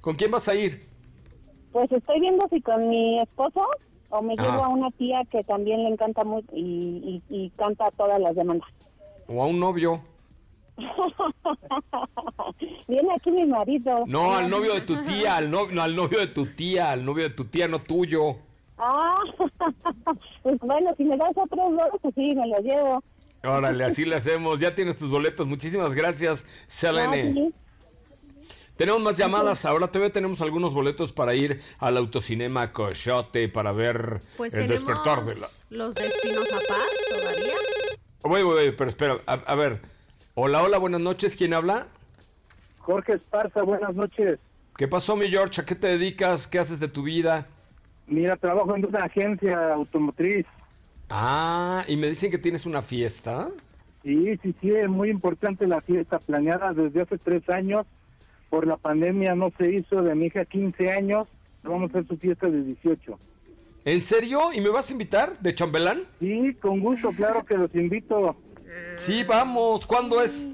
[0.00, 0.86] ¿Con quién vas a ir?
[1.72, 3.66] Pues estoy viendo si con mi esposo
[4.10, 4.42] o me Ah.
[4.42, 8.34] llevo a una tía que también le encanta mucho y, y, y canta todas las
[8.34, 8.68] demandas.
[9.28, 10.00] ¿O a un novio?
[12.88, 14.04] Viene aquí mi marido.
[14.06, 17.04] No, al novio de tu tía, al, no, no, al novio de tu tía, al
[17.04, 18.36] novio de tu tía, no tuyo.
[18.78, 19.20] Ah,
[20.42, 23.02] pues bueno, si me das otros dos, pues sí, me los llevo.
[23.44, 24.60] Órale, así le hacemos.
[24.60, 25.46] Ya tienes tus boletos.
[25.46, 27.30] Muchísimas gracias, Selene.
[27.30, 27.54] Ah, sí.
[28.76, 29.64] Tenemos más llamadas.
[29.64, 34.84] Ahora todavía tenemos algunos boletos para ir al autocinema Coyote para ver Pues el tenemos
[34.86, 35.48] despertar de la.
[35.70, 37.54] los de Espinosa Paz todavía.
[38.22, 39.80] Oye, oye, pero espera, a, a ver.
[40.34, 41.34] Hola, hola, buenas noches.
[41.34, 41.88] ¿Quién habla?
[42.78, 44.38] Jorge Esparza, buenas noches.
[44.76, 45.60] ¿Qué pasó, mi George?
[45.60, 46.46] ¿A qué te dedicas?
[46.46, 47.48] ¿Qué haces de tu vida?
[48.08, 50.46] Mira, trabajo en una agencia automotriz.
[51.10, 53.50] Ah, y me dicen que tienes una fiesta.
[54.02, 57.86] Sí, sí, sí, es muy importante la fiesta planeada desde hace tres años.
[58.48, 61.28] Por la pandemia no se hizo de mi hija 15 años.
[61.62, 63.18] Vamos a hacer su fiesta de 18.
[63.84, 64.52] ¿En serio?
[64.52, 66.04] ¿Y me vas a invitar de chambelán?
[66.18, 68.36] Sí, con gusto, claro que los invito.
[68.96, 69.86] Sí, vamos.
[69.86, 70.46] ¿Cuándo es?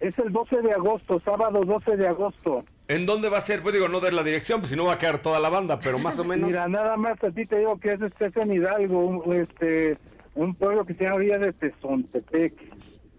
[0.00, 2.64] Es el 12 de agosto, sábado 12 de agosto.
[2.90, 3.62] ¿En dónde va a ser?
[3.62, 5.78] Pues digo, no de la dirección, pues si no va a quedar toda la banda,
[5.78, 6.48] pero más o menos.
[6.48, 9.96] Mira, nada más a ti te digo que es este es en Hidalgo, un, este,
[10.34, 12.52] un pueblo que se llama Villa de Tezontepec.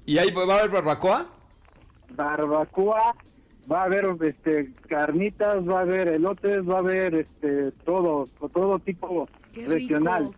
[0.05, 1.29] ¿Y ahí va a haber barbacoa?
[2.09, 3.15] Barbacoa,
[3.71, 8.77] va a haber este carnitas, va a haber elotes, va a haber este todo, todo
[8.79, 10.25] tipo Qué regional.
[10.25, 10.35] rico.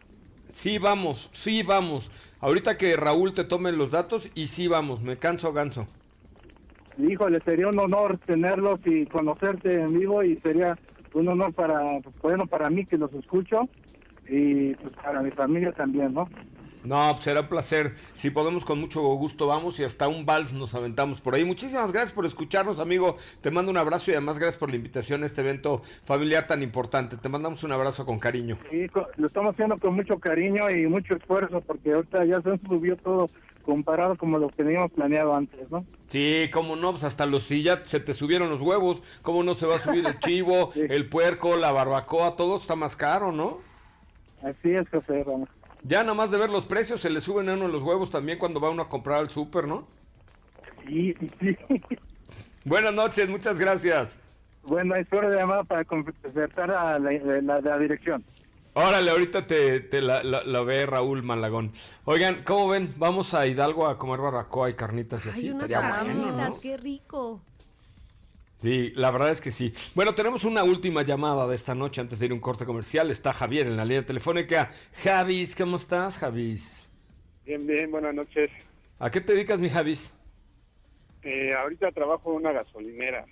[0.51, 2.11] Sí, vamos, sí, vamos.
[2.39, 5.87] Ahorita que Raúl te tome los datos y sí, vamos, me canso ganso.
[6.97, 10.77] Híjole, sería un honor tenerlos y conocerte en vivo y sería
[11.13, 13.67] un honor para, bueno, para mí que los escucho
[14.27, 16.27] y pues, para mi familia también, ¿no?
[16.83, 17.93] No, pues será un placer.
[18.11, 21.45] Si podemos, con mucho gusto vamos y hasta un vals nos aventamos por ahí.
[21.45, 23.17] Muchísimas gracias por escucharnos, amigo.
[23.41, 26.61] Te mando un abrazo y además gracias por la invitación a este evento familiar tan
[26.61, 27.15] importante.
[27.15, 28.57] Te mandamos un abrazo con cariño.
[28.69, 32.97] Sí, lo estamos haciendo con mucho cariño y mucho esfuerzo porque ahorita ya se subió
[32.97, 33.29] todo
[33.63, 35.85] comparado como lo que teníamos planeado antes, ¿no?
[36.07, 39.53] Sí, cómo no, pues hasta los si ya se te subieron los huevos, cómo no
[39.55, 40.81] se va a subir el chivo, Sí.
[40.87, 43.57] el puerco, la barbacoa, todo está más caro, ¿no?
[44.43, 45.49] Así es, José Ramos.
[45.83, 48.37] Ya nada más de ver los precios, se le suben a uno los huevos también
[48.37, 49.87] cuando va uno a comprar al súper, ¿no?
[50.85, 51.57] Sí, sí.
[52.65, 54.17] Buenas noches, muchas gracias.
[54.63, 58.23] Bueno, espero de llamada para concertar a la, la- la dirección.
[58.75, 61.71] Órale, ahorita te, te la, la- la ve Raúl Malagón.
[62.05, 62.93] Oigan, ¿cómo ven?
[62.97, 65.47] Vamos a Hidalgo a comer barbacoa y carnitas y así.
[65.47, 66.25] Hay unas Estaría bueno, ¿no?
[66.25, 67.41] carnitas, qué rico.
[68.63, 69.73] Sí, la verdad es que sí.
[69.93, 73.11] Bueno, tenemos una última llamada de esta noche antes de ir a un corte comercial.
[73.11, 74.71] Está Javier en la línea telefónica.
[75.03, 76.89] Javis, ¿cómo estás, Javis?
[77.45, 78.49] Bien, bien, buenas noches.
[78.99, 80.13] ¿A qué te dedicas, mi Javis?
[81.23, 83.25] Eh, ahorita trabajo en una gasolinera.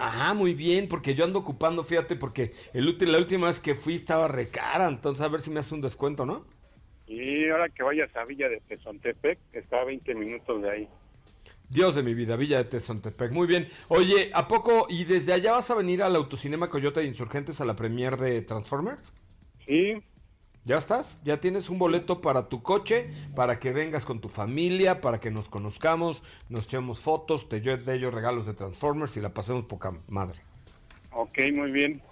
[0.00, 3.74] Ajá, muy bien, porque yo ando ocupando, fíjate, porque el ulti- la última vez que
[3.74, 6.46] fui estaba recara, entonces a ver si me hace un descuento, ¿no?
[7.06, 10.88] Y ahora que vayas a Villa de Tezontepec, está a 20 minutos de ahí.
[11.68, 13.32] Dios de mi vida, Villa de Tezontepec.
[13.32, 13.68] Muy bien.
[13.88, 17.64] Oye, ¿a poco y desde allá vas a venir al Autocinema Coyote de Insurgentes a
[17.64, 19.14] la premier de Transformers?
[19.66, 19.94] Sí,
[20.64, 21.20] ¿Ya estás?
[21.24, 23.10] ¿Ya tienes un boleto para tu coche?
[23.34, 27.76] Para que vengas con tu familia, para que nos conozcamos, nos echemos fotos, te yo
[27.76, 30.44] de ellos regalos de Transformers y la pasemos poca madre.
[31.10, 32.02] ok, muy bien.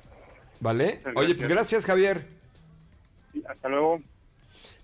[0.61, 1.03] ¿Vale?
[1.15, 1.85] Oye, pues gracias.
[1.85, 2.27] Javier.
[3.49, 4.01] Hasta luego.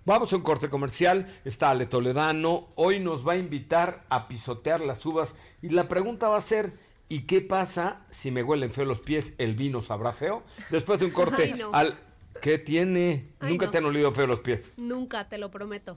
[0.05, 1.41] Vamos a un corte comercial.
[1.45, 2.69] Está Ale Toledano.
[2.77, 5.35] Hoy nos va a invitar a pisotear las uvas.
[5.63, 9.35] Y la pregunta va a ser: ¿y qué pasa si me huelen feo los pies?
[9.39, 10.45] ¿El vino sabrá feo?
[10.71, 11.71] Después de un corte Ay, no.
[11.73, 11.99] al.
[12.43, 13.29] ¿Qué tiene?
[13.41, 13.71] Ay, Nunca no.
[13.73, 14.73] te han olido feo los pies.
[14.77, 15.97] Nunca, te lo prometo.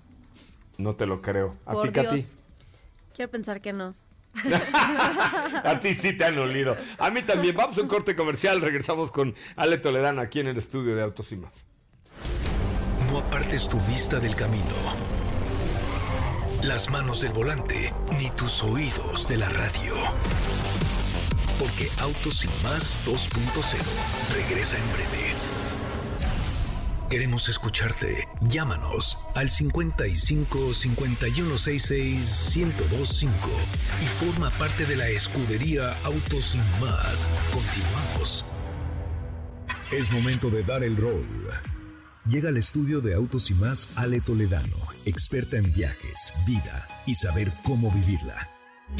[0.78, 1.56] No te lo creo.
[1.65, 2.15] ¿A Por ti, Katy?
[2.17, 2.38] Dios.
[3.15, 3.95] Quiero pensar que no.
[5.63, 6.78] A ti sí te han olido.
[7.00, 7.56] A mí también.
[7.56, 8.62] Vamos a un corte comercial.
[8.62, 11.65] Regresamos con Ale Toledano aquí en el estudio de Autos y más.
[13.10, 14.65] No apartes tu vista del camino.
[16.63, 19.93] Las manos del volante, ni tus oídos de la radio.
[21.60, 25.34] Porque Autos y más 2.0 regresa en breve.
[27.10, 28.28] Queremos escucharte.
[28.41, 33.50] Llámanos al 55 5166 1025
[34.02, 37.32] y forma parte de la escudería Autos y más.
[37.54, 38.46] Continuamos.
[39.89, 41.26] Es momento de dar el rol.
[42.26, 47.54] Llega al estudio de Autos y más Ale Toledano, experta en viajes, vida y saber
[47.63, 48.50] cómo vivirla.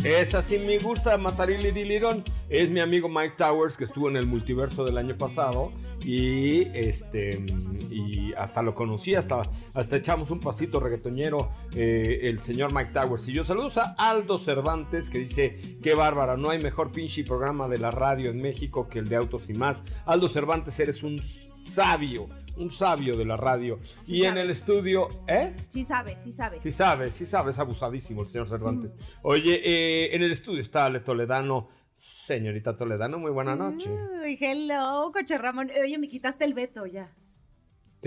[0.04, 2.24] Esa sí me gusta, Matarili Dilirón.
[2.50, 5.72] Es mi amigo Mike Towers que estuvo en el multiverso del año pasado
[6.04, 7.44] y este
[7.90, 9.42] y hasta lo conocí, hasta,
[9.74, 13.28] hasta echamos un pasito reggaetonero eh, el señor Mike Towers.
[13.28, 17.68] Y yo saludos a Aldo Cervantes que dice, qué bárbara, no hay mejor pinche programa
[17.68, 19.82] de la radio en México que el de Autos y más.
[20.06, 21.20] Aldo Cervantes, eres un
[21.64, 23.80] sabio, un sabio de la radio.
[24.04, 24.42] Sí y en sabe.
[24.42, 25.56] el estudio, ¿eh?
[25.70, 26.60] Sí sabe, sí sabe.
[26.62, 28.92] Sí sabes, sí sabes, abusadísimo el señor Cervantes.
[29.22, 31.70] Oye, eh, en el estudio está Ale Toledano.
[31.94, 33.90] Señorita Toledano, muy buena noche.
[34.24, 35.72] Uy, hello, coche Ramón.
[35.82, 37.10] Oye, me quitaste el veto ya.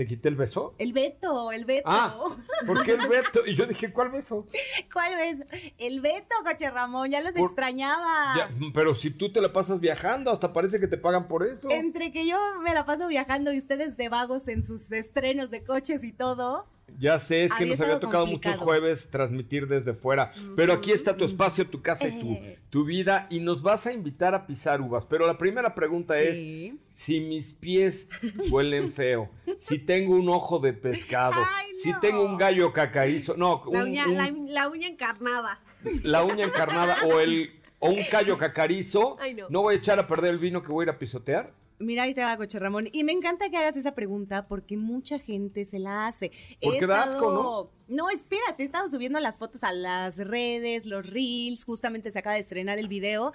[0.01, 0.73] ¿Te quité el beso?
[0.79, 1.83] El veto, el veto.
[1.85, 2.17] Ah,
[2.65, 3.45] ¿por qué el beso?
[3.45, 4.47] Y yo dije, ¿cuál beso?
[4.91, 5.73] ¿Cuál es?
[5.77, 8.35] El veto, coche Ramón, ya los Por- extrañaba.
[8.35, 11.69] Ya, pero si tú te la pasas viajando, hasta parece que te pagan por eso.
[11.69, 15.63] Entre que yo me la paso viajando y ustedes de vagos en sus estrenos de
[15.63, 16.65] coches y todo.
[16.99, 18.55] Ya sé, es que Había nos había tocado complicado.
[18.55, 20.31] muchos jueves transmitir desde fuera.
[20.55, 22.59] Pero aquí está tu espacio, tu casa y tu, Eh.
[22.69, 23.27] tu vida.
[23.29, 25.05] Y nos vas a invitar a pisar uvas.
[25.05, 28.07] Pero la primera pregunta es: si mis pies
[28.49, 33.63] huelen feo, si tengo un ojo de pescado, Ay, si tengo un gallo cacarizo, no,
[33.71, 34.31] La un- uña, un- la,
[34.63, 35.59] la uña encarnada.
[36.03, 39.47] la uña encarnada o el o un callo cacarizo, Ay, no.
[39.49, 41.51] no voy a echar a perder el vino que voy a ir a pisotear.
[41.81, 42.87] Mira, ahí te va, coche Ramón.
[42.91, 46.31] Y me encanta que hagas esa pregunta porque mucha gente se la hace.
[46.61, 51.63] Porque da asco, No, espérate, he estado subiendo las fotos a las redes, los reels,
[51.65, 53.33] justamente se acaba de estrenar el video.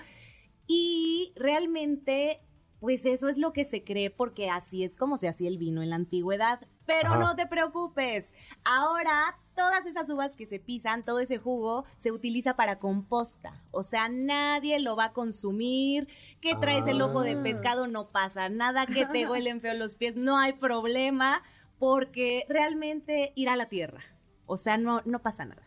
[0.66, 2.40] Y realmente,
[2.80, 5.82] pues eso es lo que se cree porque así es como se hacía el vino
[5.82, 6.60] en la antigüedad.
[6.86, 7.18] Pero Ajá.
[7.18, 8.26] no te preocupes.
[8.64, 13.60] Ahora todas esas uvas que se pisan, todo ese jugo se utiliza para composta.
[13.72, 16.06] O sea, nadie lo va a consumir.
[16.40, 17.42] Que traes el ojo de Ah.
[17.42, 18.86] pescado, no pasa nada.
[18.86, 21.42] Que te huelen feo los pies, no hay problema.
[21.78, 24.00] Porque realmente ir a la tierra.
[24.46, 25.62] O sea, no, no pasa nada.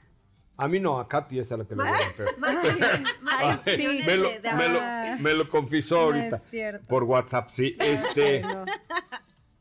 [0.58, 2.28] A mí no, a Katy es a la que le voy a hacer.
[2.38, 5.18] Más bien, más Ay, opciones me, lo, me lo- Ah.
[5.20, 6.36] me lo confisó No ahorita.
[6.38, 6.86] es cierto.
[6.88, 7.76] Por WhatsApp, sí.
[7.80, 8.44] Este.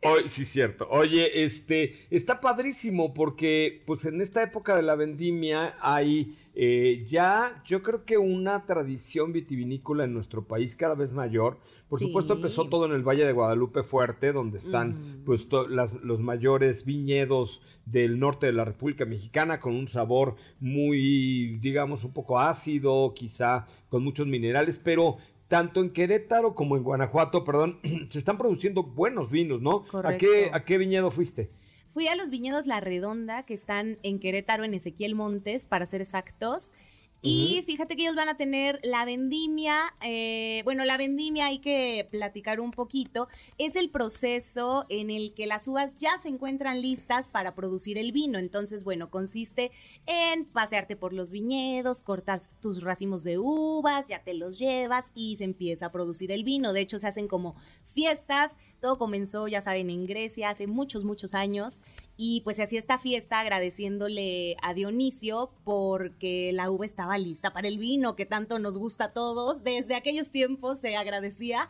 [0.04, 0.86] Hoy, sí, cierto.
[0.90, 7.62] Oye, este, está padrísimo porque, pues, en esta época de la vendimia hay eh, ya,
[7.64, 11.58] yo creo que una tradición vitivinícola en nuestro país cada vez mayor.
[11.88, 12.06] Por Sí.
[12.06, 16.84] supuesto, empezó todo en el Valle de Guadalupe Fuerte, donde están, pues, las- los mayores
[16.84, 23.12] viñedos del norte de la República Mexicana con un sabor muy, digamos, un poco ácido,
[23.14, 25.16] quizá con muchos minerales, pero
[25.48, 27.80] tanto en Querétaro como en Guanajuato, perdón,
[28.10, 29.84] se están produciendo buenos vinos, ¿no?
[30.04, 30.56] ¿A qué, Correcto.
[30.56, 31.50] ¿A qué viñedo fuiste?
[31.92, 36.02] Fui a los viñedos La Redonda, que están en Querétaro, en Ezequiel Montes, para ser
[36.02, 36.72] exactos.
[37.20, 42.06] Y fíjate que ellos van a tener la vendimia, eh, bueno, la vendimia hay que
[42.12, 43.26] platicar un poquito,
[43.58, 48.12] es el proceso en el que las uvas ya se encuentran listas para producir el
[48.12, 48.38] vino.
[48.38, 49.72] Entonces, bueno, consiste
[50.06, 55.36] en pasearte por los viñedos, cortar tus racimos de uvas, ya te los llevas y
[55.38, 56.72] se empieza a producir el vino.
[56.72, 58.52] De hecho, se hacen como fiestas.
[58.80, 61.80] Todo comenzó, ya saben, en Grecia hace muchos, muchos años.
[62.16, 67.68] Y pues se hacía esta fiesta agradeciéndole a Dionisio porque la uva estaba lista para
[67.68, 69.64] el vino, que tanto nos gusta a todos.
[69.64, 71.68] Desde aquellos tiempos se agradecía.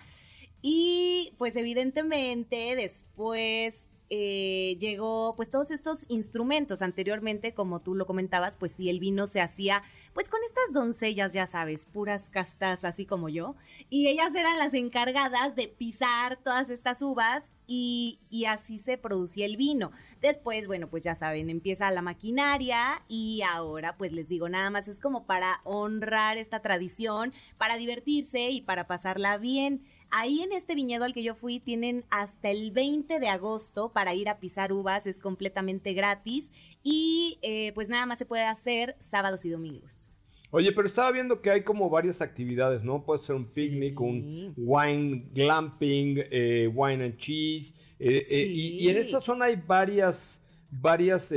[0.61, 6.83] Y pues evidentemente después eh, llegó pues todos estos instrumentos.
[6.83, 9.83] Anteriormente, como tú lo comentabas, pues sí, el vino se hacía
[10.19, 13.55] pues con estas doncellas, ya sabes, puras castas, así como yo.
[13.89, 19.47] Y ellas eran las encargadas de pisar todas estas uvas y, y así se producía
[19.47, 19.93] el vino.
[20.21, 24.89] Después, bueno, pues ya saben, empieza la maquinaria y ahora, pues les digo, nada más
[24.89, 29.85] es como para honrar esta tradición, para divertirse y para pasarla bien.
[30.11, 34.15] Ahí en este viñedo al que yo fui tienen hasta el 20 de agosto para
[34.15, 36.53] ir a pisar uvas, es completamente gratis
[36.83, 40.11] y eh, pues nada más se puede hacer sábados y domingos.
[40.51, 43.05] Oye, pero estaba viendo que hay como varias actividades, ¿no?
[43.05, 43.69] Puede ser un Sí.
[43.69, 47.75] picnic, un wine glamping, eh, wine and cheese.
[47.99, 50.41] eh, eh, y, y en esta zona hay varias,
[50.71, 51.35] varias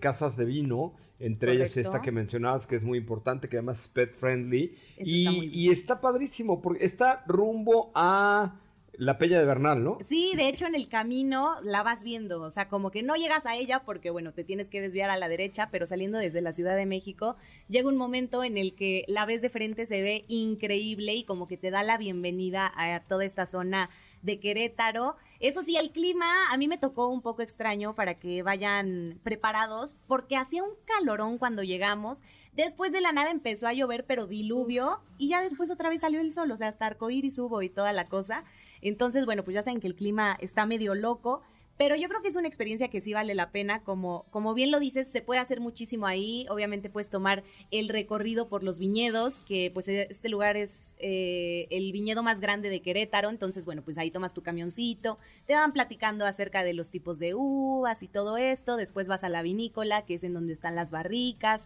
[0.00, 1.90] casas de vino, entre ellas Correcto.
[1.90, 4.74] esta que mencionabas, que es muy importante, que además es pet friendly.
[4.98, 8.60] Y, está y está padrísimo, porque está rumbo a
[8.98, 9.98] la Peña de Bernal, ¿no?
[10.08, 13.44] Sí, de hecho en el camino la vas viendo, o sea, como que no llegas
[13.46, 16.52] a ella porque, bueno, te tienes que desviar a la derecha, pero saliendo desde la
[16.52, 17.36] Ciudad de México,
[17.68, 21.46] llega un momento en el que la ves de frente, se ve increíble y como
[21.46, 23.90] que te da la bienvenida a toda esta zona
[24.26, 25.16] de Querétaro.
[25.40, 29.94] Eso sí, el clima a mí me tocó un poco extraño para que vayan preparados
[30.06, 32.24] porque hacía un calorón cuando llegamos.
[32.52, 36.20] Después de la nada empezó a llover, pero diluvio, y ya después otra vez salió
[36.20, 38.44] el sol, o sea, hasta arcoíris hubo y toda la cosa.
[38.82, 41.42] Entonces, bueno, pues ya saben que el clima está medio loco,
[41.76, 43.82] pero yo creo que es una experiencia que sí vale la pena.
[43.82, 46.46] Como, como bien lo dices, se puede hacer muchísimo ahí.
[46.48, 51.92] Obviamente puedes tomar el recorrido por los viñedos, que pues este lugar es eh, el
[51.92, 53.28] viñedo más grande de Querétaro.
[53.28, 57.34] Entonces, bueno, pues ahí tomas tu camioncito, te van platicando acerca de los tipos de
[57.34, 58.76] uvas y todo esto.
[58.76, 61.64] Después vas a la vinícola, que es en donde están las barricas,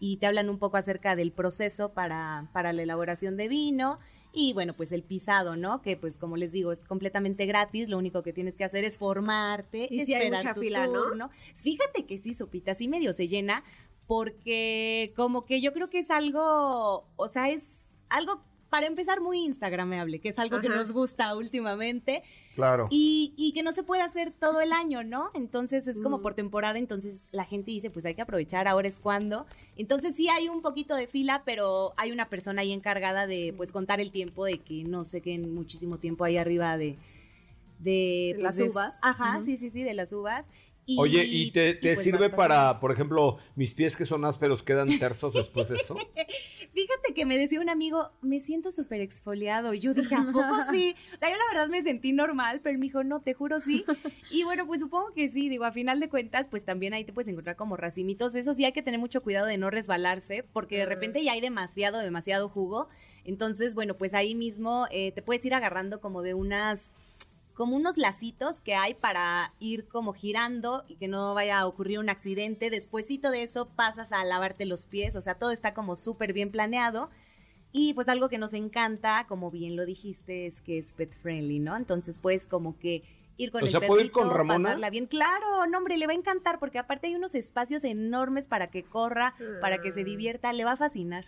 [0.00, 4.00] y te hablan un poco acerca del proceso para, para la elaboración de vino.
[4.32, 5.82] Y bueno, pues el pisado, ¿no?
[5.82, 8.98] Que pues como les digo, es completamente gratis, lo único que tienes que hacer es
[8.98, 11.04] formarte, Y hay esperar mucha tu fila, ¿no?
[11.04, 11.30] turno.
[11.54, 13.62] Fíjate que sí, Sopita, sí medio se llena,
[14.06, 17.62] porque como que yo creo que es algo, o sea, es
[18.08, 18.42] algo
[18.72, 22.22] para empezar muy instagramable, que es algo que nos gusta últimamente
[22.54, 22.88] Claro.
[22.90, 25.28] y, y que no se puede hacer todo el año, ¿no?
[25.34, 26.22] Entonces es como Mm.
[26.22, 29.44] por temporada, entonces la gente dice, pues hay que aprovechar, ahora es cuando.
[29.76, 33.72] Entonces sí hay un poquito de fila, pero hay una persona ahí encargada de pues
[33.72, 36.96] contar el tiempo, de que no se queden muchísimo tiempo ahí arriba de...
[37.78, 38.98] De, De pues, las de- uvas.
[39.02, 40.46] Ajá, sí, sí, sí, de las uvas.
[40.84, 44.62] Y, Oye, ¿y te, te pues, sirve para, por ejemplo, mis pies que son ásperos
[44.62, 45.96] quedan tersos después de eso?
[46.74, 49.74] Fíjate que me decía un amigo, me siento súper exfoliado.
[49.74, 50.96] Y yo dije, ¿a poco sí?
[51.14, 53.60] O sea, yo la verdad me sentí normal, pero él me dijo, no, te juro
[53.60, 53.84] sí.
[54.30, 55.50] Y bueno, pues supongo que sí.
[55.50, 58.34] Digo, a final de cuentas, pues también ahí te puedes encontrar como racimitos.
[58.34, 61.42] Eso sí, hay que tener mucho cuidado de no resbalarse, porque de repente ya hay
[61.42, 62.88] demasiado, demasiado jugo.
[63.24, 66.92] Entonces, bueno, pues ahí mismo eh, te puedes ir agarrando como de unas
[67.54, 71.98] como unos lacitos que hay para ir como girando y que no vaya a ocurrir
[71.98, 72.70] un accidente.
[72.70, 76.50] Despuésito de eso pasas a lavarte los pies, o sea, todo está como súper bien
[76.50, 77.10] planeado.
[77.72, 81.58] Y pues algo que nos encanta, como bien lo dijiste, es que es pet friendly,
[81.58, 81.76] ¿no?
[81.76, 83.02] Entonces puedes como que
[83.38, 84.70] ir con O el sea, ¿puedo ir perrito, con Ramona?
[84.70, 85.06] pasarla bien.
[85.06, 88.84] Claro, no, hombre, le va a encantar porque aparte hay unos espacios enormes para que
[88.84, 91.24] corra, para que se divierta, le va a fascinar.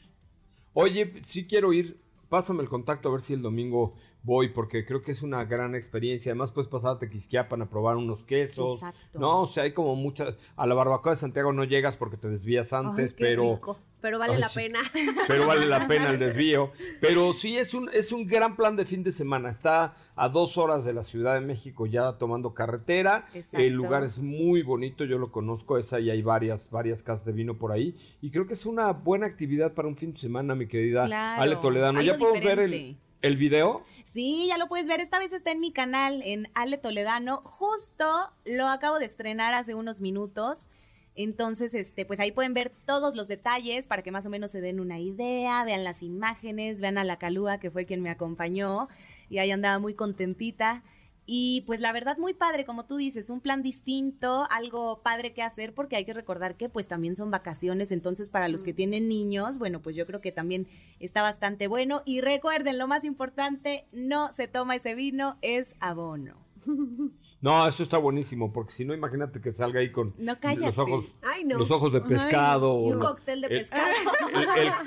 [0.73, 2.01] Oye, sí quiero ir.
[2.29, 3.95] Pásame el contacto a ver si el domingo
[4.25, 6.33] voy, porque creo que es una gran experiencia.
[6.33, 8.81] Además, puedes pasar a Tequisquiapan a probar unos quesos.
[8.83, 9.19] Exacto.
[9.19, 10.37] No, o sea, hay como muchas.
[10.57, 13.55] A la barbacoa de Santiago no llegas porque te desvías antes, Ay, qué pero.
[13.55, 14.61] rico, pero vale Ay, la sí.
[14.61, 14.81] pena.
[15.29, 16.73] Pero vale la pena el desvío.
[17.01, 19.49] Pero sí es un, es un gran plan de fin de semana.
[19.51, 23.27] Está a dos horas de la Ciudad de México ya tomando carretera.
[23.33, 23.59] Exacto.
[23.59, 27.33] El lugar es muy bonito, yo lo conozco, es ahí hay varias, varias casas de
[27.33, 27.97] vino por ahí.
[28.21, 31.41] Y creo que es una buena actividad para un fin de semana, mi querida Claro,
[31.43, 32.03] Ale Toledano.
[32.03, 32.97] ¿Ya podemos ver el.
[33.25, 33.83] El video?
[34.13, 35.01] Sí, ya lo puedes ver.
[35.01, 37.39] Esta vez está en mi canal, en Ale Toledano.
[37.39, 38.05] Justo
[38.45, 40.69] lo acabo de estrenar hace unos minutos.
[41.15, 44.61] Entonces, este, pues ahí pueden ver todos los detalles para que más o menos se
[44.61, 48.89] den una idea, vean las imágenes, vean a la Calúa, que fue quien me acompañó,
[49.31, 50.83] y ahí andaba muy contentita.
[51.27, 55.43] Y pues la verdad muy padre, como tú dices, un plan distinto, algo padre que
[55.43, 59.09] hacer, porque hay que recordar que pues también son vacaciones, entonces para los que tienen
[59.09, 60.67] niños, bueno, pues yo creo que también
[61.01, 62.03] está bastante bueno.
[62.05, 66.37] Y recuerden, lo más importante, no se toma ese vino, es abono.
[67.45, 71.15] No, eso está buenísimo, porque si no, imagínate que salga ahí con No, los ojos,
[71.21, 71.59] Ay, no.
[71.59, 72.89] los ojos de pescado.
[72.89, 73.93] Y un cóctel de el- pescado.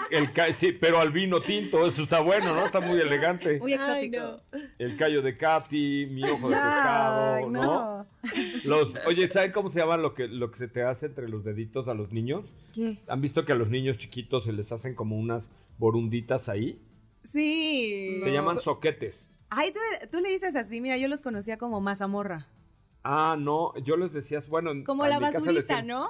[0.09, 2.65] el- el- sí, pero al vino tinto, eso está bueno, ¿no?
[2.65, 3.59] Está muy elegante.
[3.59, 4.41] Muy Ay, exótico.
[4.51, 4.59] no.
[4.79, 8.07] El callo de Katy, mi ojo de pescado, Ay, ¿no?
[8.63, 11.43] Los, oye, ¿saben cómo se llama lo que, lo que se te hace entre los
[11.43, 12.43] deditos a los niños?
[12.73, 12.97] ¿Qué?
[13.07, 15.47] ¿Han visto que a los niños chiquitos se les hacen como unas
[15.77, 16.81] borunditas ahí?
[17.31, 18.19] Sí.
[18.23, 19.29] Se llaman soquetes.
[19.49, 19.79] Ay, tú,
[20.11, 22.47] tú le dices así, mira, yo los conocía como mazamorra.
[23.03, 26.09] Ah, no, yo les decía, bueno, en- Como la basurita, ¿no?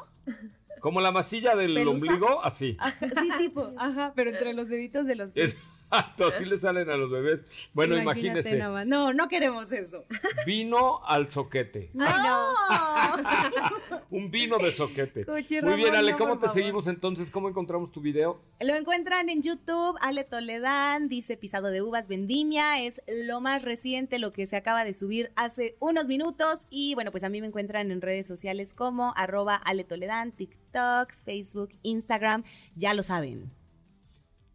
[0.82, 1.96] Como la masilla del ¿Pelusa?
[2.12, 2.76] ombligo, así.
[2.80, 3.72] Ajá, sí, tipo.
[3.78, 5.56] Ajá, pero entre los deditos de los pies.
[5.90, 7.42] Exacto, así le salen a los bebés.
[7.74, 8.86] Bueno, Imagínate imagínese.
[8.86, 10.04] No, no queremos eso.
[10.46, 11.90] vino al soquete.
[11.94, 12.06] No.
[14.10, 15.26] Un vino de soquete.
[15.62, 16.54] Muy bien, Ale, no, ¿cómo te favor.
[16.54, 17.30] seguimos entonces?
[17.30, 18.42] ¿Cómo encontramos tu video?
[18.60, 24.20] Lo encuentran en YouTube, Ale Toledán, dice Pisado de Uvas Vendimia, es lo más reciente,
[24.20, 26.68] lo que se acaba de subir hace unos minutos.
[26.70, 31.14] Y bueno, pues a mí me encuentran en redes sociales como arroba Ale Toledán, TikTok,
[31.24, 32.44] Facebook, Instagram,
[32.76, 33.52] ya lo saben.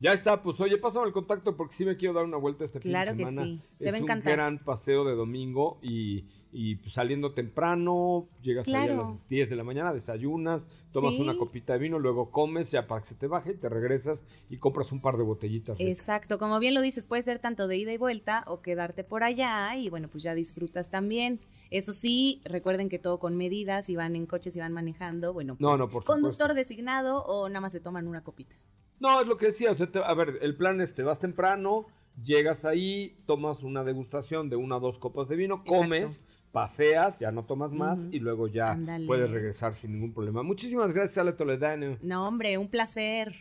[0.03, 2.81] Ya está, pues oye, pásame el contacto porque sí me quiero dar una vuelta este
[2.81, 3.47] Claro fin que de semana.
[3.47, 4.33] sí, te es va a un encantar.
[4.33, 9.09] gran paseo de domingo y, y, pues, saliendo temprano, llegas ahí a Claro.
[9.11, 11.21] las 10 de la mañana, desayunas, tomas Sí.
[11.21, 14.57] una copita de vino, luego comes ya para que se te baje, te regresas y
[14.59, 15.79] compras un par de botellitas.
[15.79, 15.99] ricas.
[15.99, 19.23] Exacto, como bien lo dices, puede ser tanto de ida y vuelta o quedarte por
[19.23, 21.39] allá y bueno, pues ya disfrutas también.
[21.71, 25.57] Eso sí, recuerden que todo con medidas, si van en coches, si van manejando, bueno,
[25.61, 28.57] No, pues, no, por conductor designado o nada más se toman una copita.
[29.03, 31.19] No, es lo que decía, o sea, te- a ver, el plan es, te vas
[31.19, 31.87] temprano,
[32.25, 36.21] llegas ahí, tomas una degustación de una o dos copas de vino, comes,
[36.53, 38.77] paseas, ya no tomas más y luego ya
[39.09, 40.45] puedes regresar sin ningún problema.
[40.45, 41.97] Muchísimas gracias, Ale Toledano.
[42.01, 43.35] No, hombre, un placer.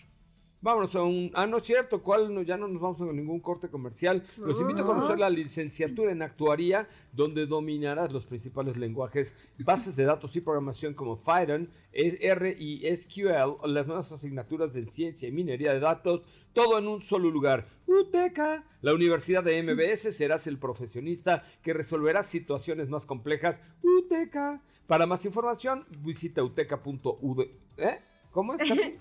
[0.62, 1.32] Vámonos a un...
[1.34, 2.32] Ah, no es cierto, ¿cuál?
[2.32, 4.24] No, ya no nos vamos a ningún corte comercial.
[4.38, 10.06] Los invito a conocer la licenciatura en actuaría, donde dominarás los principales lenguajes, bases de
[10.06, 15.74] datos y programación como Python, R y SQL, las nuevas asignaturas de ciencia y minería
[15.74, 16.22] de datos,
[16.54, 17.68] todo en un solo lugar.
[17.88, 23.60] UTECA, la Universidad de MBS, serás el profesionista que resolverá situaciones más complejas.
[23.82, 24.62] UTECA.
[24.86, 27.46] Para más información, visita uteca.ud...
[27.78, 28.00] ¿Eh?
[28.32, 28.70] ¿Cómo es?
[28.70, 28.82] Capi?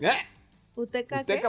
[0.00, 0.33] ¿Eh?
[0.76, 1.40] ¿Uteca qué?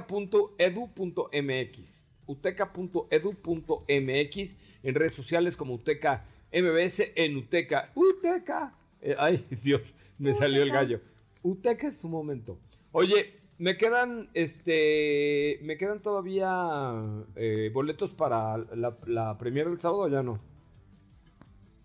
[0.66, 10.34] uteca.edu.mx uteca.edu.mx en redes sociales como Uteca MBS en Uteca Uteca Eh, ay Dios me
[10.34, 11.00] salió el gallo
[11.44, 12.58] Uteca es su momento
[12.92, 17.04] oye me quedan este me quedan todavía
[17.36, 20.40] eh, boletos para la, la premier del sábado o ya no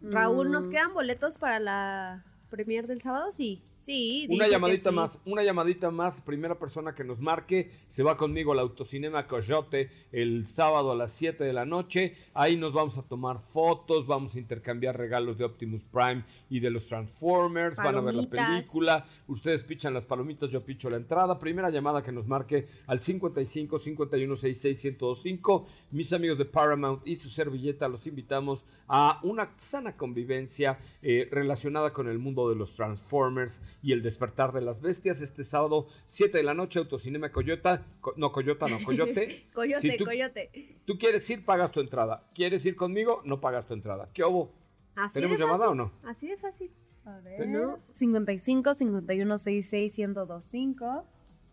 [0.03, 0.71] Raúl, ¿nos Mm.
[0.71, 3.33] quedan boletos para la premier del sábado?
[3.33, 3.63] Sí.
[3.81, 4.95] Sí, Una llamadita sí.
[4.95, 9.91] más, una llamadita más, primera persona que nos marque, se va conmigo al Autocinema Coyote
[10.13, 14.35] el sábado a las 7 de la noche, ahí nos vamos a tomar fotos, vamos
[14.35, 19.07] a intercambiar regalos de Optimus Prime y de los Transformers, van a ver la película,
[19.29, 23.79] ustedes pichan las palomitas, yo picho la entrada, primera llamada que nos marque al 55
[23.79, 29.97] 51 66 1025, mis amigos de Paramount y su servilleta los invitamos a una sana
[29.97, 35.21] convivencia eh, relacionada con el mundo de los Transformers y el despertar de las bestias
[35.21, 39.47] este sábado 7 de la noche Autocinema Coyota, Co- no Coyota, no Coyote.
[39.55, 40.51] Coyote, Si tú- coyote.
[40.85, 42.25] Tú quieres ir, pagas tu entrada.
[42.35, 43.21] ¿Quieres ir conmigo?
[43.25, 44.09] No pagas tu entrada.
[44.13, 44.53] ¿Qué hubo?
[44.97, 45.93] Así ¿Tenemos de llamada o no?
[46.05, 46.71] Así de fácil.
[47.05, 47.79] A ¿No?
[47.93, 51.05] 55 51 66 1025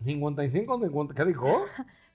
[0.03, 1.65] 55, 50, ¿qué dijo?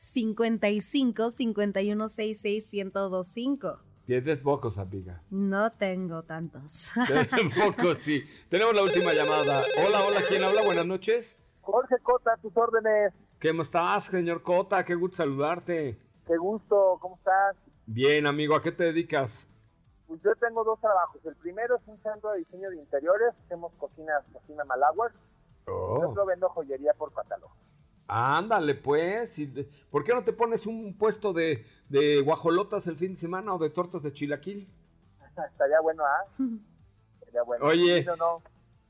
[0.00, 3.80] 55 51 66 1025
[4.20, 5.22] Tienes pocos, amiga.
[5.30, 6.92] No tengo tantos.
[7.64, 8.22] pocos, sí.
[8.50, 9.64] Tenemos la última llamada.
[9.82, 10.62] Hola, hola, ¿quién habla?
[10.62, 11.38] Buenas noches.
[11.62, 13.14] Jorge Cota, tus órdenes.
[13.40, 14.84] ¿Cómo estás, señor Cota?
[14.84, 15.98] Qué gusto saludarte.
[16.26, 17.56] Qué gusto, ¿cómo estás?
[17.86, 19.48] Bien, amigo, ¿a qué te dedicas?
[20.06, 21.24] Pues yo tengo dos trabajos.
[21.24, 23.32] El primero es un centro de diseño de interiores.
[23.46, 25.12] Hacemos cocinas, cocina Malagüer.
[25.68, 25.96] Oh.
[25.96, 27.54] El otro vendo joyería por catálogo.
[28.14, 29.40] Ándale, pues.
[29.90, 33.58] ¿Por qué no te pones un puesto de, de guajolotas el fin de semana o
[33.58, 34.68] de tortas de chilaquil?
[35.50, 36.26] Estaría bueno, ¿ah?
[37.20, 37.64] Estaría bueno.
[37.64, 38.02] Oye.
[38.02, 38.42] Sí, no, no.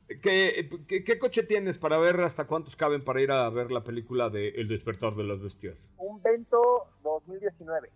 [0.08, 3.84] ¿Qué, qué, qué coche tienes para ver hasta cuántos caben para ir a ver la
[3.84, 5.88] película de El despertar de las bestias?
[5.98, 7.90] Un Vento 2019.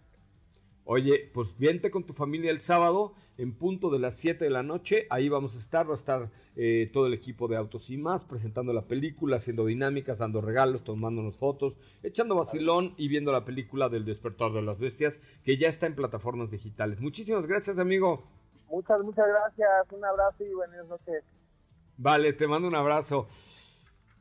[0.88, 4.62] Oye, pues vente con tu familia el sábado en punto de las 7 de la
[4.62, 5.08] noche.
[5.10, 8.24] Ahí vamos a estar, va a estar eh, todo el equipo de Autos y más
[8.24, 13.88] presentando la película, haciendo dinámicas, dando regalos, tomándonos fotos, echando vacilón y viendo la película
[13.88, 17.00] del despertar de las bestias que ya está en plataformas digitales.
[17.00, 18.24] Muchísimas gracias, amigo.
[18.70, 19.90] Muchas, muchas gracias.
[19.90, 21.24] Un abrazo y buenas noches.
[21.96, 23.26] Vale, te mando un abrazo.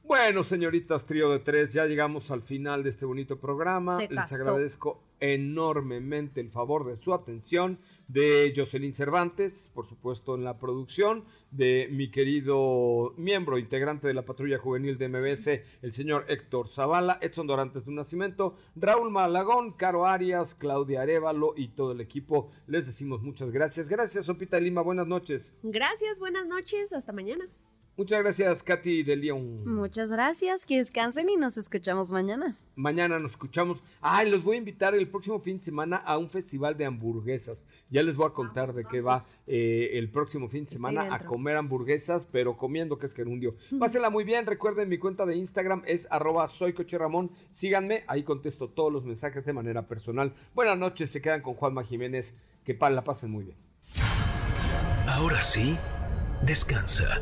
[0.03, 3.97] Bueno, señoritas, trío de tres, ya llegamos al final de este bonito programa.
[3.97, 4.35] Se Les gastó.
[4.35, 11.25] agradezco enormemente el favor de su atención, de Jocelyn Cervantes, por supuesto en la producción,
[11.51, 15.47] de mi querido miembro, integrante de la patrulla juvenil de MBS,
[15.81, 21.53] el señor Héctor Zavala, Edson Dorantes de un Nacimiento, Raúl Malagón, Caro Arias, Claudia Arevalo
[21.57, 22.51] y todo el equipo.
[22.67, 23.89] Les decimos muchas gracias.
[23.89, 25.53] Gracias, Sopita Lima, buenas noches.
[25.63, 27.47] Gracias, buenas noches, hasta mañana.
[27.97, 29.63] Muchas gracias, Katy de León.
[29.73, 32.57] Muchas gracias, que descansen y nos escuchamos mañana.
[32.75, 33.81] Mañana nos escuchamos.
[34.01, 37.63] Ay, los voy a invitar el próximo fin de semana a un festival de hamburguesas.
[37.89, 41.19] Ya les voy a contar de qué va eh, el próximo fin de semana a
[41.19, 43.55] comer hamburguesas, pero comiendo que es gerundio.
[43.79, 44.45] Pásenla muy bien.
[44.45, 47.31] Recuerden, mi cuenta de Instagram es arroba soy Coche Ramón.
[47.51, 50.33] Síganme, ahí contesto todos los mensajes de manera personal.
[50.53, 52.35] Buenas noches, se quedan con Juanma Jiménez.
[52.65, 53.57] Que pa- la pasen muy bien.
[55.07, 55.77] Ahora sí,
[56.45, 57.21] descansa.